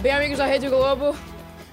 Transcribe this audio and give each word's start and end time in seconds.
Bem, 0.00 0.12
amigos 0.12 0.38
da 0.38 0.46
Rede 0.46 0.66
Globo, 0.66 1.14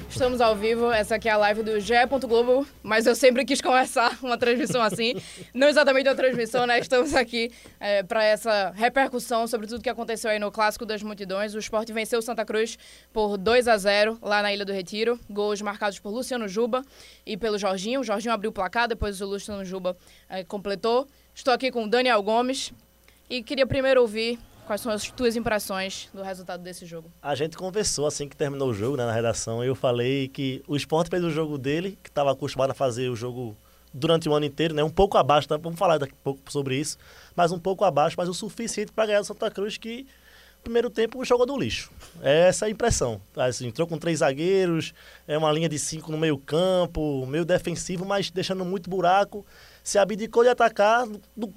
estamos 0.10 0.42
ao 0.42 0.54
vivo. 0.54 0.92
Essa 0.92 1.16
aqui 1.16 1.30
é 1.30 1.32
a 1.32 1.38
live 1.38 1.64
do 1.64 1.80
GE. 1.80 1.94
Globo, 2.28 2.68
mas 2.84 3.06
eu 3.06 3.16
sempre 3.16 3.46
quis 3.46 3.62
começar 3.62 4.20
uma 4.22 4.38
transmissão 4.38 4.82
assim. 4.82 5.14
Não 5.54 5.70
exatamente 5.70 6.10
uma 6.10 6.16
transmissão, 6.16 6.68
né? 6.68 6.78
Estamos 6.78 7.16
aqui 7.16 7.50
é, 7.80 8.04
para 8.04 8.26
essa 8.26 8.72
repercussão 8.76 9.48
sobre 9.48 9.66
tudo 9.66 9.82
que 9.82 9.90
aconteceu 9.90 10.30
aí 10.30 10.40
no 10.40 10.52
Clássico 10.52 10.86
das 10.86 11.02
Multidões. 11.02 11.56
O 11.56 11.58
esporte 11.58 11.94
venceu 11.94 12.22
Santa 12.22 12.44
Cruz 12.44 12.78
por 13.14 13.38
2 13.38 13.66
a 13.70 13.78
0 13.78 14.20
lá 14.22 14.42
na 14.42 14.54
Ilha 14.54 14.66
do 14.66 14.74
Retiro. 14.74 15.18
Gols 15.30 15.62
marcados 15.62 15.98
por 15.98 16.10
Luciano 16.10 16.50
Juba 16.50 16.84
e 17.26 17.38
pelo 17.38 17.58
Jorginho. 17.58 18.02
O 18.02 18.04
Jorginho 18.04 18.34
abriu 18.34 18.50
o 18.50 18.54
placar, 18.54 18.90
depois 18.90 19.22
o 19.22 19.26
Luciano 19.26 19.64
Juba 19.64 19.96
é, 20.28 20.44
completou. 20.44 21.08
Estou 21.34 21.54
aqui 21.54 21.72
com 21.72 21.86
o 21.86 21.90
Daniel 21.90 22.22
Gomes 22.22 22.74
e 23.30 23.42
queria 23.42 23.66
primeiro 23.66 24.02
ouvir 24.02 24.38
Quais 24.68 24.82
são 24.82 24.92
as 24.92 25.10
tuas 25.10 25.38
impressões 25.38 26.10
do 26.14 26.22
resultado 26.22 26.62
desse 26.62 26.86
jogo? 26.86 27.10
A 27.22 27.34
gente 27.36 27.56
conversou 27.56 28.06
assim 28.06 28.28
que 28.28 28.36
terminou 28.36 28.70
o 28.70 28.74
jogo, 28.74 28.98
né, 28.98 29.06
na 29.06 29.14
redação, 29.14 29.64
eu 29.64 29.74
falei 29.74 30.28
que 30.28 30.62
o 30.68 30.76
esporte 30.76 31.10
fez 31.10 31.24
o 31.24 31.30
jogo 31.30 31.58
dele, 31.58 31.98
que 32.04 32.10
estava 32.10 32.34
acostumado 32.34 32.72
a 32.72 32.74
fazer 32.74 33.08
o 33.08 33.16
jogo 33.16 33.56
durante 33.94 34.28
o 34.28 34.34
ano 34.34 34.46
inteiro, 34.46 34.74
né, 34.74 34.84
um 34.84 34.90
pouco 34.90 35.18
abaixo, 35.18 35.48
tá? 35.48 35.56
vamos 35.56 35.80
falar 35.80 35.98
daqui 35.98 36.12
a 36.12 36.22
pouco 36.22 36.52
sobre 36.52 36.76
isso, 36.76 36.98
mas 37.34 37.54
um 37.54 37.60
pouco 37.60 37.86
abaixo, 37.86 38.18
mas 38.18 38.28
o 38.28 38.34
suficiente 38.34 38.92
para 38.92 39.06
ganhar 39.06 39.22
o 39.22 39.24
Santa 39.24 39.50
Cruz, 39.50 39.78
que 39.78 40.06
primeiro 40.62 40.90
tempo 40.90 41.24
jogou 41.24 41.46
do 41.46 41.58
lixo. 41.58 41.90
É 42.22 42.50
essa 42.50 42.66
a 42.66 42.70
impressão. 42.70 43.22
Assim, 43.38 43.68
entrou 43.68 43.88
com 43.88 43.98
três 43.98 44.20
zagueiros, 44.20 44.94
é 45.26 45.38
uma 45.38 45.50
linha 45.50 45.70
de 45.70 45.80
cinco 45.80 46.12
no 46.12 46.18
meio 46.18 46.38
campo, 46.38 47.26
meio 47.26 47.46
defensivo, 47.46 48.06
mas 48.06 48.30
deixando 48.30 48.66
muito 48.66 48.90
buraco. 48.90 49.46
Se 49.82 49.98
abdicou 49.98 50.44
de 50.44 50.50
atacar 50.50 51.08
do, 51.38 51.54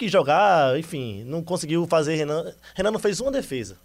quis 0.00 0.10
jogar, 0.10 0.78
enfim, 0.78 1.22
não 1.24 1.44
conseguiu 1.44 1.86
fazer 1.86 2.14
Renan. 2.14 2.54
Renan 2.74 2.90
não 2.90 2.98
fez 2.98 3.20
uma 3.20 3.30
defesa. 3.30 3.76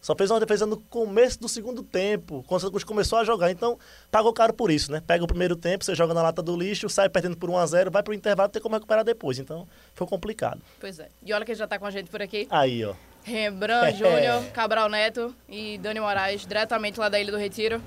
Só 0.00 0.14
fez 0.14 0.28
uma 0.28 0.40
defesa 0.40 0.66
no 0.66 0.76
começo 0.76 1.40
do 1.40 1.48
segundo 1.48 1.82
tempo, 1.84 2.44
quando 2.48 2.64
o 2.64 2.84
começou 2.84 3.18
a 3.20 3.24
jogar. 3.24 3.50
Então, 3.50 3.78
pagou 4.10 4.32
caro 4.32 4.52
por 4.52 4.72
isso, 4.72 4.90
né? 4.90 5.00
Pega 5.06 5.22
o 5.22 5.26
primeiro 5.26 5.54
tempo, 5.54 5.84
você 5.84 5.94
joga 5.94 6.12
na 6.12 6.20
lata 6.20 6.42
do 6.42 6.54
lixo, 6.56 6.88
sai 6.90 7.08
perdendo 7.08 7.36
por 7.36 7.48
1 7.48 7.56
a 7.56 7.66
0 7.66 7.90
vai 7.92 8.02
pro 8.02 8.12
intervalo, 8.12 8.50
tem 8.50 8.60
como 8.60 8.74
recuperar 8.74 9.04
depois. 9.04 9.38
Então, 9.38 9.66
foi 9.94 10.06
complicado. 10.06 10.60
Pois 10.80 10.98
é. 10.98 11.08
E 11.24 11.32
olha 11.32 11.46
quem 11.46 11.54
já 11.54 11.66
tá 11.66 11.78
com 11.78 11.86
a 11.86 11.90
gente 11.90 12.10
por 12.10 12.20
aqui. 12.20 12.46
Aí, 12.50 12.84
ó. 12.84 12.94
Rembrandt 13.22 13.96
Júnior, 13.96 14.44
Cabral 14.52 14.90
Neto 14.90 15.34
e 15.48 15.78
Dani 15.78 16.00
Moraes, 16.00 16.44
diretamente 16.44 16.98
lá 17.00 17.08
da 17.08 17.18
Ilha 17.18 17.32
do 17.32 17.38
Retiro, 17.38 17.80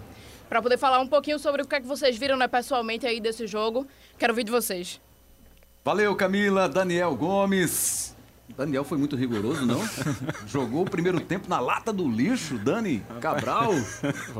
para 0.49 0.61
poder 0.61 0.77
falar 0.77 0.99
um 0.99 1.07
pouquinho 1.07 1.37
sobre 1.37 1.61
o 1.61 1.67
que 1.67 1.75
é 1.75 1.81
que 1.81 1.85
vocês 1.85 2.17
viram 2.17 2.37
né, 2.37 2.47
pessoalmente 2.47 3.05
aí 3.05 3.19
desse 3.19 3.45
jogo. 3.45 3.85
Quero 4.17 4.31
ouvir 4.31 4.45
de 4.45 4.51
vocês. 4.51 4.99
Valeu, 5.87 6.13
Camila. 6.17 6.67
Daniel 6.67 7.15
Gomes. 7.15 8.13
Daniel 8.57 8.83
foi 8.83 8.97
muito 8.97 9.15
rigoroso, 9.15 9.65
não? 9.65 9.79
Jogou 10.45 10.81
o 10.81 10.89
primeiro 10.89 11.17
tempo 11.21 11.47
na 11.47 11.61
lata 11.61 11.93
do 11.93 12.05
lixo, 12.11 12.57
Dani 12.57 13.01
Cabral. 13.21 13.71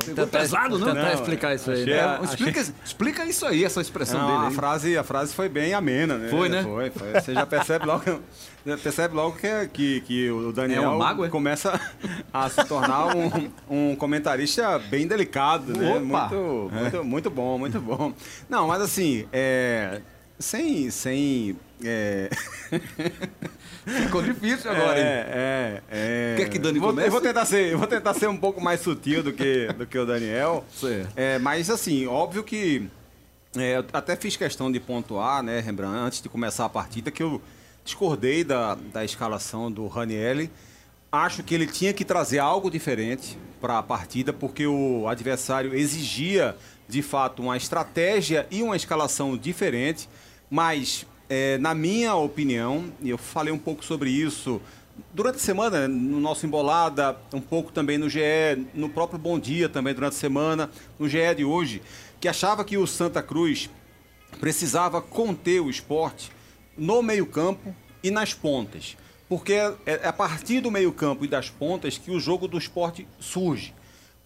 Pegou 0.04 0.26
pesado, 0.26 0.78
não? 0.78 0.88
Tentar 0.88 1.14
explicar 1.14 1.54
isso 1.54 1.70
aí. 1.70 1.86
Né? 1.86 2.00
A, 2.00 2.20
explica, 2.22 2.60
explica, 2.84 3.24
isso 3.24 3.46
aí, 3.46 3.64
essa 3.64 3.80
expressão 3.80 4.20
não, 4.20 4.42
dele. 4.42 4.48
A 4.48 4.50
frase, 4.50 4.98
a 4.98 5.02
frase 5.02 5.34
foi 5.34 5.48
bem 5.48 5.72
amena, 5.72 6.18
né? 6.18 6.28
Foi, 6.28 6.50
né? 6.50 6.62
Foi, 6.62 6.90
foi. 6.90 7.12
Você 7.18 7.32
já 7.32 7.46
percebe 7.46 7.86
logo, 7.86 8.04
percebe 8.82 9.14
logo 9.14 9.38
que, 9.38 9.68
que, 9.68 10.00
que 10.02 10.30
o 10.30 10.52
Daniel 10.52 10.92
é 10.92 10.98
mago, 10.98 11.24
é? 11.24 11.30
começa 11.30 11.80
a 12.30 12.46
se 12.50 12.62
tornar 12.66 13.16
um, 13.16 13.50
um 13.70 13.96
comentarista 13.96 14.78
bem 14.78 15.06
delicado, 15.06 15.74
né? 15.74 15.96
Opa. 15.96 16.28
Muito, 16.28 16.70
muito, 16.74 16.96
é. 16.98 17.02
muito 17.02 17.30
bom, 17.30 17.58
muito 17.58 17.80
bom. 17.80 18.12
Não, 18.50 18.68
mas 18.68 18.82
assim, 18.82 19.26
é 19.32 20.02
sem. 20.38 20.90
sem 20.90 21.56
é... 21.84 22.30
Ficou 23.86 24.22
difícil 24.22 24.70
agora, 24.70 24.98
é, 24.98 25.02
hein? 25.02 25.06
É, 25.30 25.82
é. 25.90 26.34
Quer 26.36 26.50
que 26.50 26.58
Dani 26.58 26.78
vou, 26.78 26.90
comece? 26.90 27.08
Eu 27.08 27.12
vou 27.12 27.20
tentar 27.22 27.44
ser, 27.46 27.72
eu 27.72 27.78
vou 27.78 27.86
tentar 27.86 28.12
ser 28.12 28.28
um 28.28 28.36
pouco 28.36 28.60
mais 28.60 28.80
sutil 28.80 29.22
do 29.22 29.32
que, 29.32 29.72
do 29.72 29.86
que 29.86 29.98
o 29.98 30.04
Daniel. 30.04 30.64
Certo. 30.74 31.10
É, 31.16 31.38
mas 31.38 31.70
assim, 31.70 32.06
óbvio 32.06 32.44
que 32.44 32.86
é, 33.56 33.78
eu 33.78 33.84
até 33.92 34.14
fiz 34.14 34.36
questão 34.36 34.70
de 34.70 34.78
pontuar, 34.78 35.42
né, 35.42 35.60
Rembrandt, 35.60 35.96
antes 35.96 36.20
de 36.20 36.28
começar 36.28 36.66
a 36.66 36.68
partida, 36.68 37.10
que 37.10 37.22
eu 37.22 37.40
discordei 37.84 38.44
da, 38.44 38.74
da 38.74 39.04
escalação 39.04 39.72
do 39.72 39.86
Ranielli. 39.86 40.50
Acho 41.10 41.42
que 41.42 41.54
ele 41.54 41.66
tinha 41.66 41.92
que 41.94 42.04
trazer 42.04 42.38
algo 42.38 42.70
diferente 42.70 43.38
para 43.60 43.78
a 43.78 43.82
partida, 43.82 44.32
porque 44.32 44.66
o 44.66 45.08
adversário 45.08 45.74
exigia, 45.74 46.54
de 46.88 47.02
fato, 47.02 47.42
uma 47.42 47.56
estratégia 47.56 48.46
e 48.50 48.62
uma 48.62 48.74
escalação 48.74 49.36
diferente. 49.36 50.08
Mas, 50.50 51.06
é, 51.28 51.58
na 51.58 51.74
minha 51.74 52.14
opinião, 52.14 52.90
e 53.02 53.10
eu 53.10 53.18
falei 53.18 53.52
um 53.52 53.58
pouco 53.58 53.84
sobre 53.84 54.10
isso 54.10 54.60
durante 55.12 55.36
a 55.36 55.40
semana, 55.40 55.86
no 55.86 56.18
nosso 56.18 56.46
Embolada, 56.46 57.16
um 57.32 57.40
pouco 57.40 57.70
também 57.70 57.98
no 57.98 58.08
GE, 58.08 58.20
no 58.74 58.88
próprio 58.88 59.18
Bom 59.18 59.38
Dia 59.38 59.68
também 59.68 59.94
durante 59.94 60.14
a 60.14 60.18
semana, 60.18 60.70
no 60.98 61.08
GE 61.08 61.34
de 61.36 61.44
hoje, 61.44 61.82
que 62.20 62.28
achava 62.28 62.64
que 62.64 62.76
o 62.76 62.86
Santa 62.86 63.22
Cruz 63.22 63.70
precisava 64.40 65.00
conter 65.00 65.60
o 65.60 65.70
esporte 65.70 66.32
no 66.76 67.02
meio-campo 67.02 67.74
e 68.02 68.10
nas 68.10 68.34
pontas. 68.34 68.96
Porque 69.28 69.52
é, 69.52 69.74
é 69.86 70.08
a 70.08 70.12
partir 70.12 70.60
do 70.60 70.70
meio-campo 70.70 71.24
e 71.24 71.28
das 71.28 71.50
pontas 71.50 71.98
que 71.98 72.10
o 72.10 72.18
jogo 72.18 72.48
do 72.48 72.56
esporte 72.56 73.06
surge. 73.20 73.74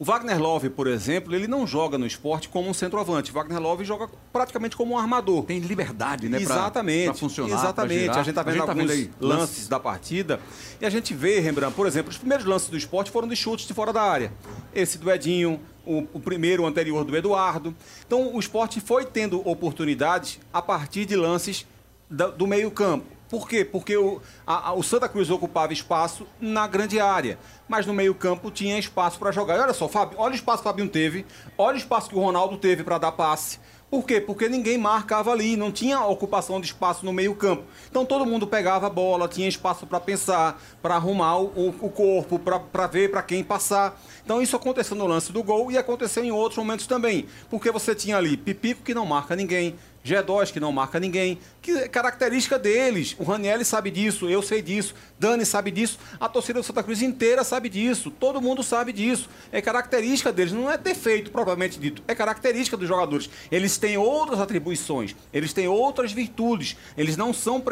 O 0.02 0.04
Wagner 0.04 0.36
Love, 0.36 0.68
por 0.68 0.88
exemplo, 0.88 1.32
ele 1.32 1.46
não 1.46 1.64
joga 1.64 1.96
no 1.96 2.04
esporte 2.04 2.48
como 2.48 2.68
um 2.68 2.74
centroavante. 2.74 3.30
O 3.30 3.34
Wagner 3.34 3.60
Love 3.60 3.84
joga 3.84 4.08
praticamente 4.32 4.76
como 4.76 4.94
um 4.94 4.98
armador. 4.98 5.44
Tem 5.44 5.60
liberdade, 5.60 6.28
né? 6.28 6.42
Exatamente. 6.42 7.04
Para 7.04 7.14
funcionar. 7.14 7.54
Exatamente. 7.54 8.10
A 8.10 8.14
gente 8.14 8.30
está 8.30 8.42
vendo 8.42 8.64
tá 8.64 8.72
alguns 8.72 8.90
vendo 8.90 9.12
lances 9.20 9.68
da 9.68 9.78
partida. 9.78 10.40
E 10.80 10.84
a 10.84 10.90
gente 10.90 11.14
vê, 11.14 11.38
Rembrandt, 11.38 11.76
por 11.76 11.86
exemplo, 11.86 12.10
os 12.10 12.18
primeiros 12.18 12.44
lances 12.44 12.68
do 12.68 12.76
esporte 12.76 13.12
foram 13.12 13.28
de 13.28 13.36
chutes 13.36 13.64
de 13.64 13.72
fora 13.72 13.92
da 13.92 14.02
área. 14.02 14.32
Esse 14.74 14.98
do 14.98 15.08
Edinho, 15.08 15.60
o, 15.86 15.98
o, 16.12 16.19
primeiro, 16.19 16.64
o 16.64 16.66
anterior 16.66 17.04
do 17.04 17.16
Eduardo. 17.16 17.72
Então 18.04 18.34
o 18.34 18.40
esporte 18.40 18.80
foi 18.80 19.04
tendo 19.04 19.40
oportunidades 19.48 20.40
a 20.52 20.60
partir 20.60 21.04
de 21.04 21.14
lances 21.14 21.64
da, 22.10 22.26
do 22.26 22.44
meio-campo. 22.48 23.06
Por 23.32 23.48
quê? 23.48 23.65
Porque 23.65 23.97
o, 23.97 24.20
a, 24.47 24.69
a, 24.69 24.72
o 24.75 24.82
Santa 24.82 25.09
Cruz 25.09 25.31
ocupava 25.31 25.72
espaço 25.72 26.26
na 26.38 26.66
grande 26.66 27.00
área, 27.00 27.38
mas 27.66 27.87
no 27.87 27.94
meio-campo 27.94 28.50
tinha 28.50 28.78
espaço 28.78 29.19
para 29.19 29.32
jogar. 29.32 29.56
E 29.56 29.60
olha 29.60 29.72
só, 29.72 29.88
Fábio, 29.88 30.19
olha 30.20 30.32
o 30.32 30.34
espaço 30.34 30.62
que 30.62 30.69
o 30.69 30.70
Fabinho 30.70 30.91
teve, 30.91 31.25
olha 31.56 31.76
o 31.76 31.78
espaço 31.78 32.10
que 32.10 32.15
o 32.15 32.20
Ronaldo 32.20 32.59
teve 32.59 32.84
para 32.84 32.98
dar 32.98 33.12
passe. 33.12 33.59
Por 33.93 34.06
quê? 34.06 34.22
Porque 34.22 34.48
ninguém 34.48 34.78
marcava 34.78 35.31
ali, 35.31 35.54
não 35.56 35.70
tinha 35.72 36.00
ocupação 36.00 36.59
de 36.60 36.66
espaço 36.66 37.04
no 37.04 37.12
meio-campo. 37.12 37.65
Então 37.91 38.06
todo 38.06 38.25
mundo 38.25 38.47
pegava 38.47 38.87
a 38.87 38.91
bola, 38.91 39.28
tinha 39.28 39.49
espaço 39.49 39.87
para 39.87 40.00
pensar, 40.00 40.59
para 40.81 40.94
arrumar 40.94 41.38
o, 41.38 41.69
o 41.69 41.91
corpo, 41.91 42.38
para 42.38 42.87
ver 42.87 43.10
para 43.10 43.22
quem 43.22 43.44
passar. 43.44 44.00
Então 44.25 44.41
isso 44.41 44.56
aconteceu 44.56 44.97
no 44.97 45.06
lance 45.06 45.31
do 45.31 45.43
gol 45.43 45.70
e 45.70 45.76
aconteceu 45.76 46.25
em 46.25 46.31
outros 46.31 46.56
momentos 46.56 46.87
também. 46.87 47.26
Porque 47.50 47.70
você 47.70 47.94
tinha 47.94 48.16
ali 48.16 48.34
Pipico 48.34 48.82
que 48.82 48.94
não 48.94 49.04
marca 49.04 49.37
ninguém, 49.37 49.76
G2, 50.04 50.52
que 50.52 50.58
não 50.58 50.72
marca 50.72 50.98
ninguém, 50.98 51.38
que 51.60 51.70
é 51.72 51.88
característica 51.88 52.58
deles. 52.58 53.14
O 53.18 53.24
Ranielli 53.24 53.64
sabe 53.64 53.90
disso, 53.90 54.28
eu 54.28 54.42
sei 54.42 54.60
disso, 54.60 54.94
Dani 55.18 55.46
sabe 55.46 55.70
disso, 55.70 55.98
a 56.18 56.28
torcida 56.28 56.60
do 56.60 56.64
Santa 56.64 56.82
Cruz 56.82 57.02
inteira 57.02 57.44
sabe 57.44 57.68
disso, 57.68 58.10
todo 58.10 58.40
mundo 58.40 58.62
sabe 58.62 58.92
disso. 58.92 59.28
É 59.52 59.62
característica 59.62 60.32
deles, 60.32 60.52
não 60.52 60.70
é 60.70 60.76
defeito 60.76 61.30
propriamente 61.30 61.78
dito, 61.78 62.02
é 62.08 62.14
característica 62.14 62.76
dos 62.76 62.88
jogadores. 62.88 63.30
Eles 63.50 63.78
têm 63.78 63.96
outras 63.96 64.40
atribuições, 64.40 65.14
eles 65.32 65.52
têm 65.52 65.68
outras 65.68 66.12
virtudes, 66.12 66.76
eles 66.96 67.16
não 67.16 67.32
são 67.32 67.62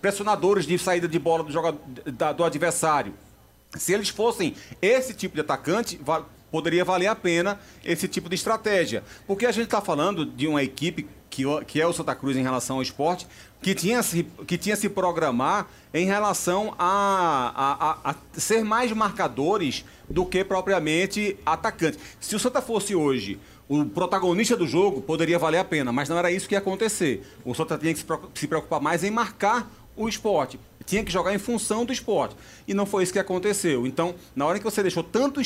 pressionadores 0.00 0.66
de 0.66 0.78
saída 0.78 1.06
de 1.06 1.18
bola 1.18 1.44
do, 1.44 1.52
jogador, 1.52 1.80
do 2.36 2.44
adversário. 2.44 3.14
Se 3.76 3.92
eles 3.92 4.08
fossem 4.08 4.54
esse 4.80 5.12
tipo 5.12 5.34
de 5.34 5.42
atacante, 5.42 6.00
poderia 6.50 6.84
valer 6.84 7.08
a 7.08 7.14
pena 7.14 7.60
esse 7.84 8.08
tipo 8.08 8.28
de 8.28 8.34
estratégia. 8.34 9.04
Porque 9.26 9.44
a 9.44 9.52
gente 9.52 9.64
está 9.64 9.80
falando 9.80 10.24
de 10.24 10.46
uma 10.46 10.62
equipe 10.62 11.06
que, 11.38 11.64
que 11.66 11.80
é 11.80 11.86
o 11.86 11.92
Santa 11.92 12.14
Cruz 12.16 12.36
em 12.36 12.42
relação 12.42 12.76
ao 12.76 12.82
esporte, 12.82 13.26
que 13.62 13.72
tinha 13.74 14.02
se, 14.02 14.24
que 14.46 14.58
tinha 14.58 14.74
se 14.74 14.88
programar 14.88 15.68
em 15.94 16.04
relação 16.04 16.74
a, 16.76 17.52
a, 17.54 18.10
a, 18.10 18.10
a 18.10 18.14
ser 18.32 18.64
mais 18.64 18.90
marcadores 18.92 19.84
do 20.08 20.26
que 20.26 20.42
propriamente 20.42 21.36
atacantes. 21.46 22.00
Se 22.20 22.34
o 22.34 22.40
Santa 22.40 22.60
fosse 22.60 22.94
hoje 22.94 23.38
o 23.68 23.84
protagonista 23.84 24.56
do 24.56 24.66
jogo, 24.66 25.00
poderia 25.00 25.38
valer 25.38 25.58
a 25.58 25.64
pena, 25.64 25.92
mas 25.92 26.08
não 26.08 26.18
era 26.18 26.30
isso 26.32 26.48
que 26.48 26.54
ia 26.54 26.58
acontecer. 26.58 27.24
O 27.44 27.54
Santa 27.54 27.78
tinha 27.78 27.94
que 27.94 28.04
se 28.34 28.48
preocupar 28.48 28.80
mais 28.80 29.04
em 29.04 29.10
marcar 29.10 29.70
o 29.96 30.08
esporte. 30.08 30.58
Tinha 30.86 31.04
que 31.04 31.12
jogar 31.12 31.34
em 31.34 31.38
função 31.38 31.84
do 31.84 31.92
esporte. 31.92 32.34
E 32.66 32.72
não 32.72 32.86
foi 32.86 33.02
isso 33.02 33.12
que 33.12 33.18
aconteceu. 33.18 33.86
Então, 33.86 34.14
na 34.34 34.46
hora 34.46 34.58
que 34.58 34.64
você 34.64 34.80
deixou 34.80 35.02
tanto, 35.02 35.40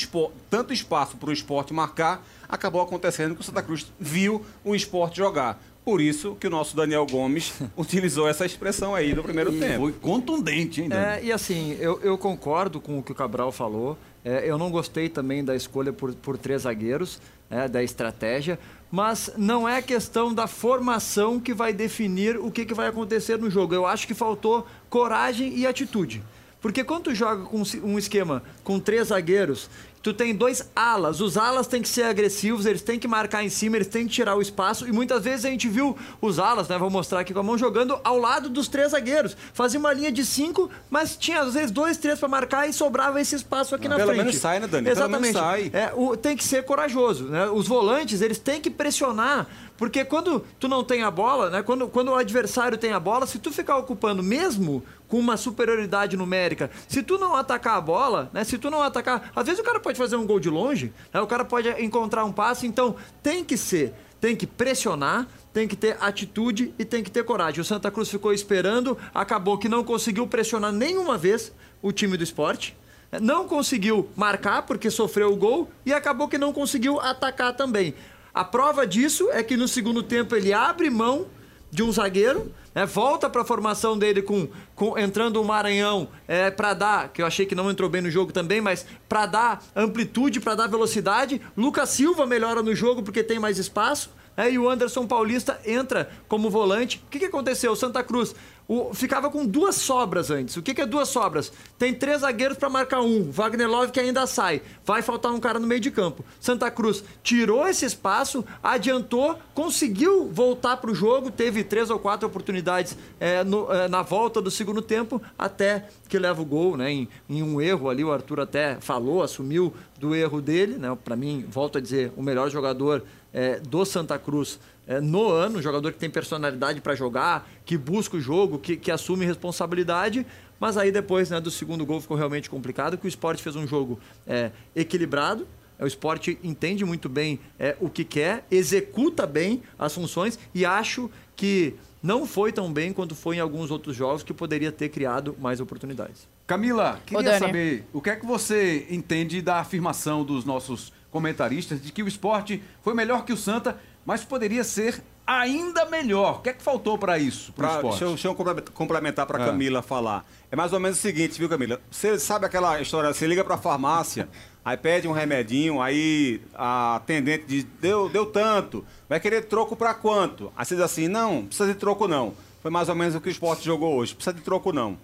tanto 0.48 0.72
espaço 0.72 1.16
para 1.16 1.30
o 1.30 1.32
esporte 1.32 1.74
marcar, 1.74 2.24
acabou 2.48 2.80
acontecendo 2.80 3.34
que 3.34 3.40
o 3.40 3.44
Santa 3.44 3.62
Cruz 3.62 3.90
viu 3.98 4.44
o 4.64 4.74
esporte 4.74 5.16
jogar. 5.16 5.60
Por 5.84 6.00
isso 6.00 6.37
que 6.38 6.46
o 6.46 6.50
nosso 6.50 6.76
Daniel 6.76 7.05
Gomes 7.06 7.52
utilizou 7.76 8.29
essa 8.29 8.46
expressão 8.46 8.94
aí 8.94 9.14
no 9.14 9.23
primeiro 9.23 9.52
e 9.52 9.58
tempo. 9.58 9.81
Foi 9.81 9.93
contundente, 9.93 10.81
hein, 10.81 10.88
Daniel? 10.88 11.11
É, 11.11 11.25
e 11.25 11.32
assim, 11.32 11.76
eu, 11.81 12.00
eu, 12.02 12.17
concordo 12.17 12.81
com 12.81 12.99
o 12.99 13.02
que 13.02 13.11
o 13.11 13.14
Cabral 13.14 13.50
falou. 13.50 13.99
É, 14.25 14.49
eu 14.49 14.56
não 14.56 14.70
gostei 14.70 15.08
também 15.08 15.44
da 15.44 15.56
escolha 15.56 15.93
por, 15.93 16.14
por 16.14 16.38
três 16.38 16.62
zagueiros, 16.62 17.20
é, 17.50 17.67
da 17.67 17.82
estratégia. 17.82 18.58
Mas 18.93 19.32
não 19.37 19.69
é 19.69 19.82
questão 19.82 20.32
da 20.32 20.46
formação 20.46 21.40
que 21.40 21.52
vai 21.52 21.73
definir 21.73 22.37
o 22.37 22.50
que, 22.50 22.64
que 22.64 22.75
vai 22.75 22.87
acontecer 22.87 23.37
no 23.37 23.50
jogo. 23.50 23.75
Eu 23.75 23.84
acho 23.84 24.06
que 24.06 24.14
faltou 24.14 24.67
coragem 24.88 25.56
e 25.56 25.67
atitude. 25.67 26.23
Porque 26.61 26.84
quando 26.84 27.05
tu 27.05 27.14
joga 27.14 27.43
com 27.43 27.61
um 27.82 27.99
esquema 27.99 28.40
com 28.62 28.79
três 28.79 29.08
zagueiros 29.08 29.69
tu 30.02 30.12
tem 30.12 30.34
dois 30.34 30.69
alas. 30.75 31.20
Os 31.20 31.37
alas 31.37 31.66
têm 31.66 31.81
que 31.81 31.88
ser 31.88 32.02
agressivos, 32.02 32.66
eles 32.66 32.82
têm 32.82 32.99
que 32.99 33.06
marcar 33.06 33.44
em 33.44 33.49
cima, 33.49 33.76
eles 33.76 33.87
têm 33.87 34.06
que 34.06 34.12
tirar 34.12 34.34
o 34.37 34.43
espaço. 34.43 34.87
E 34.87 34.93
muitas 34.93 35.22
vezes 35.22 35.44
a 35.44 35.49
gente 35.49 35.69
viu 35.69 35.96
os 36.20 36.38
alas, 36.38 36.69
né? 36.69 36.76
Vou 36.76 36.90
mostrar 36.90 37.20
aqui 37.20 37.32
com 37.32 37.40
a 37.40 37.43
mão, 37.43 37.56
jogando 37.56 37.99
ao 38.02 38.19
lado 38.19 38.50
dos 38.50 38.66
três 38.66 38.90
zagueiros. 38.90 39.37
Fazia 39.54 39.78
uma 39.78 39.93
linha 39.93 40.10
de 40.10 40.25
cinco, 40.25 40.69
mas 40.90 41.16
tinha 41.16 41.40
às 41.40 41.54
vezes 41.54 41.70
dois, 41.70 41.96
três 41.96 42.19
para 42.19 42.28
marcar 42.28 42.69
e 42.69 42.72
sobrava 42.72 43.20
esse 43.20 43.37
espaço 43.37 43.75
aqui 43.75 43.88
na 43.88 43.96
Pelo 43.96 44.08
frente. 44.08 44.19
Pelo 44.19 44.26
menos 44.26 44.40
sai, 44.40 44.58
né, 44.58 44.66
Dani? 44.66 44.90
Exatamente. 44.90 45.32
Pelo 45.32 45.44
menos 45.46 45.70
sai. 45.70 45.81
É, 45.81 45.93
o, 45.94 46.16
tem 46.16 46.37
que 46.37 46.44
ser 46.44 46.64
corajoso, 46.64 47.25
né? 47.25 47.48
Os 47.48 47.69
volantes, 47.69 48.20
eles 48.20 48.38
têm 48.38 48.60
que 48.60 48.70
pressionar 48.70 49.46
porque 49.82 50.05
quando 50.05 50.44
tu 50.60 50.69
não 50.69 50.84
tem 50.84 51.02
a 51.02 51.10
bola, 51.10 51.50
né? 51.50 51.60
Quando, 51.60 51.88
quando 51.88 52.10
o 52.10 52.14
adversário 52.14 52.78
tem 52.78 52.93
a 52.93 53.00
bola, 53.00 53.26
se 53.26 53.40
tu 53.40 53.50
ficar 53.50 53.76
ocupando 53.78 54.22
mesmo 54.22 54.81
com 55.12 55.18
uma 55.18 55.36
superioridade 55.36 56.16
numérica, 56.16 56.70
se 56.88 57.02
tu 57.02 57.18
não 57.18 57.36
atacar 57.36 57.76
a 57.76 57.80
bola, 57.82 58.30
né? 58.32 58.44
Se 58.44 58.56
tu 58.56 58.70
não 58.70 58.80
atacar, 58.80 59.30
às 59.36 59.44
vezes 59.44 59.60
o 59.60 59.62
cara 59.62 59.78
pode 59.78 59.98
fazer 59.98 60.16
um 60.16 60.26
gol 60.26 60.40
de 60.40 60.48
longe, 60.48 60.90
né? 61.12 61.20
O 61.20 61.26
cara 61.26 61.44
pode 61.44 61.68
encontrar 61.84 62.24
um 62.24 62.32
passe, 62.32 62.66
então 62.66 62.96
tem 63.22 63.44
que 63.44 63.58
ser, 63.58 63.92
tem 64.18 64.34
que 64.34 64.46
pressionar, 64.46 65.28
tem 65.52 65.68
que 65.68 65.76
ter 65.76 65.98
atitude 66.00 66.72
e 66.78 66.84
tem 66.86 67.04
que 67.04 67.10
ter 67.10 67.24
coragem. 67.24 67.60
O 67.60 67.64
Santa 67.64 67.90
Cruz 67.90 68.08
ficou 68.08 68.32
esperando, 68.32 68.96
acabou 69.14 69.58
que 69.58 69.68
não 69.68 69.84
conseguiu 69.84 70.26
pressionar 70.26 70.72
nenhuma 70.72 71.18
vez 71.18 71.52
o 71.82 71.92
time 71.92 72.16
do 72.16 72.24
esporte 72.24 72.74
não 73.20 73.46
conseguiu 73.46 74.08
marcar 74.16 74.62
porque 74.62 74.90
sofreu 74.90 75.30
o 75.30 75.36
gol 75.36 75.70
e 75.84 75.92
acabou 75.92 76.26
que 76.26 76.38
não 76.38 76.54
conseguiu 76.54 76.98
atacar 76.98 77.54
também. 77.54 77.92
A 78.32 78.42
prova 78.42 78.86
disso 78.86 79.28
é 79.30 79.42
que 79.42 79.58
no 79.58 79.68
segundo 79.68 80.02
tempo 80.02 80.34
ele 80.34 80.54
abre 80.54 80.88
mão 80.88 81.26
de 81.72 81.82
um 81.82 81.90
zagueiro, 81.90 82.52
né, 82.74 82.84
volta 82.84 83.30
para 83.30 83.40
a 83.40 83.44
formação 83.46 83.98
dele 83.98 84.20
com, 84.20 84.46
com 84.74 84.98
entrando 84.98 85.40
o 85.40 85.44
Maranhão 85.44 86.06
é, 86.28 86.50
para 86.50 86.74
dar, 86.74 87.08
que 87.08 87.22
eu 87.22 87.26
achei 87.26 87.46
que 87.46 87.54
não 87.54 87.70
entrou 87.70 87.88
bem 87.88 88.02
no 88.02 88.10
jogo 88.10 88.30
também, 88.30 88.60
mas 88.60 88.84
para 89.08 89.24
dar 89.24 89.64
amplitude, 89.74 90.38
para 90.38 90.54
dar 90.54 90.66
velocidade. 90.66 91.40
Lucas 91.56 91.88
Silva 91.88 92.26
melhora 92.26 92.62
no 92.62 92.74
jogo 92.74 93.02
porque 93.02 93.22
tem 93.22 93.38
mais 93.38 93.58
espaço. 93.58 94.10
É, 94.36 94.50
e 94.50 94.58
o 94.58 94.69
Anderson 94.69 95.06
Paulista 95.06 95.60
entra 95.64 96.10
como 96.26 96.48
volante. 96.48 97.02
O 97.06 97.10
que, 97.10 97.19
que 97.19 97.24
aconteceu? 97.26 97.76
Santa 97.76 98.02
Cruz 98.02 98.34
o, 98.72 98.94
ficava 98.94 99.28
com 99.28 99.44
duas 99.44 99.74
sobras 99.74 100.30
antes. 100.30 100.56
O 100.56 100.62
que, 100.62 100.72
que 100.72 100.80
é 100.80 100.86
duas 100.86 101.10
sobras? 101.10 101.52
Tem 101.78 101.92
três 101.92 102.22
zagueiros 102.22 102.56
para 102.56 102.70
marcar 102.70 103.02
um. 103.02 103.30
Wagner 103.30 103.69
Love 103.69 103.92
que 103.92 104.00
ainda 104.00 104.26
sai. 104.26 104.62
Vai 104.82 105.02
faltar 105.02 105.30
um 105.30 105.38
cara 105.38 105.58
no 105.58 105.66
meio 105.66 105.80
de 105.80 105.90
campo. 105.90 106.24
Santa 106.40 106.70
Cruz 106.70 107.04
tirou 107.22 107.69
esse 107.69 107.84
espaço, 107.84 108.42
adiantou, 108.62 109.38
conseguiu 109.52 110.30
voltar 110.32 110.78
para 110.78 110.90
o 110.90 110.94
jogo. 110.94 111.30
Teve 111.30 111.62
três 111.62 111.90
ou 111.90 111.98
quatro 111.98 112.26
oportunidades 112.26 112.96
é, 113.20 113.44
no, 113.44 113.70
é, 113.70 113.88
na 113.88 114.00
volta 114.00 114.40
do 114.40 114.50
segundo 114.50 114.80
tempo, 114.80 115.20
até 115.38 115.88
que 116.08 116.19
leva 116.19 116.40
o 116.40 116.44
gol, 116.44 116.76
né? 116.76 116.90
Em, 116.90 117.08
em 117.28 117.42
um 117.42 117.60
erro 117.60 117.90
ali, 117.90 118.02
o 118.02 118.10
Arthur 118.10 118.40
até 118.40 118.78
falou, 118.80 119.22
assumiu 119.22 119.74
do 119.98 120.14
erro 120.14 120.40
dele. 120.40 120.78
Né? 120.78 120.96
Para 121.04 121.14
mim, 121.14 121.44
volto 121.46 121.76
a 121.76 121.80
dizer, 121.80 122.10
o 122.16 122.22
melhor 122.22 122.48
jogador 122.48 123.04
é, 123.32 123.61
do 123.61 123.84
Santa 123.84 124.19
Cruz 124.19 124.58
é, 124.87 125.00
no 125.00 125.29
ano, 125.29 125.58
um 125.58 125.62
jogador 125.62 125.93
que 125.93 125.99
tem 125.99 126.11
personalidade 126.11 126.81
para 126.81 126.94
jogar, 126.94 127.49
que 127.64 127.76
busca 127.76 128.17
o 128.17 128.20
jogo, 128.20 128.58
que, 128.58 128.76
que 128.76 128.90
assume 128.90 129.25
responsabilidade. 129.25 130.26
Mas 130.58 130.76
aí 130.76 130.93
depois 130.93 131.31
né, 131.31 131.40
do 131.40 131.50
segundo 131.50 131.84
gol 131.84 132.00
ficou 132.00 132.17
realmente 132.17 132.49
complicado, 132.49 132.96
que 132.99 133.06
o 133.06 133.08
esporte 133.08 133.43
fez 133.43 133.56
um 133.56 133.67
jogo 133.67 133.99
é, 134.26 134.50
equilibrado. 134.75 135.46
O 135.79 135.87
esporte 135.87 136.38
entende 136.44 136.84
muito 136.84 137.08
bem 137.08 137.40
é, 137.58 137.76
o 137.81 137.90
que 137.90 138.05
quer, 138.05 138.46
executa 138.50 139.26
bem 139.26 139.62
as 139.76 139.93
funções 139.93 140.38
e 140.55 140.64
acho 140.64 141.11
que 141.34 141.75
não 142.00 142.26
foi 142.26 142.52
tão 142.52 142.73
bem 142.73 142.93
quanto 142.93 143.14
foi 143.14 143.37
em 143.37 143.40
alguns 143.40 143.70
outros 143.70 143.96
jogos 143.96 144.23
que 144.23 144.32
poderia 144.32 144.70
ter 144.70 144.88
criado 144.88 145.37
mais 145.40 145.61
oportunidades. 145.61 146.29
Camila, 146.46 147.00
queria 147.06 147.38
saber 147.38 147.84
o 147.93 148.00
que 148.00 148.11
é 148.11 148.17
que 148.17 148.26
você 148.26 148.87
entende 148.90 149.40
da 149.40 149.58
afirmação 149.58 150.25
dos 150.25 150.44
nossos 150.44 150.93
comentaristas 151.12 151.80
de 151.80 151.92
que 151.92 152.02
o 152.02 152.08
esporte 152.08 152.60
foi 152.82 152.94
melhor 152.94 153.24
que 153.24 153.32
o 153.32 153.36
Santa 153.36 153.78
mas 154.04 154.24
poderia 154.24 154.64
ser 154.64 155.02
ainda 155.26 155.86
melhor. 155.86 156.38
O 156.38 156.38
que 156.40 156.50
é 156.50 156.52
que 156.52 156.62
faltou 156.62 156.98
para 156.98 157.18
isso, 157.18 157.52
para 157.52 157.78
o 157.78 157.90
deixa, 157.90 158.06
deixa 158.06 158.28
eu 158.28 158.34
complementar 158.34 159.26
para 159.26 159.38
a 159.38 159.42
é. 159.42 159.46
Camila 159.46 159.82
falar. 159.82 160.24
É 160.50 160.56
mais 160.56 160.72
ou 160.72 160.80
menos 160.80 160.98
o 160.98 161.00
seguinte, 161.00 161.38
viu, 161.38 161.48
Camila? 161.48 161.80
Você 161.90 162.18
sabe 162.18 162.46
aquela 162.46 162.80
história, 162.80 163.12
você 163.12 163.26
liga 163.26 163.44
para 163.44 163.54
a 163.54 163.58
farmácia, 163.58 164.28
aí 164.64 164.76
pede 164.76 165.06
um 165.06 165.12
remedinho, 165.12 165.80
aí 165.80 166.40
a 166.54 166.96
atendente 166.96 167.44
diz, 167.46 167.64
deu, 167.80 168.08
deu 168.08 168.26
tanto, 168.26 168.84
vai 169.08 169.20
querer 169.20 169.42
troco 169.42 169.76
para 169.76 169.94
quanto? 169.94 170.52
Aí 170.56 170.64
você 170.64 170.74
diz 170.74 170.84
assim, 170.84 171.08
não, 171.08 171.46
precisa 171.46 171.72
de 171.72 171.78
troco 171.78 172.08
não. 172.08 172.34
Foi 172.60 172.70
mais 172.70 172.88
ou 172.88 172.94
menos 172.94 173.14
o 173.14 173.20
que 173.20 173.28
o 173.28 173.30
esporte 173.30 173.64
jogou 173.64 173.94
hoje, 173.96 174.14
precisa 174.14 174.34
de 174.34 174.42
troco 174.42 174.72
não. 174.72 174.98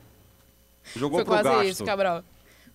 Jogou 0.97 1.19
Foi 1.19 1.25
pro 1.25 1.35
quase 1.35 1.49
gasto. 1.49 1.69
isso, 1.69 1.85
Cabral. 1.85 2.25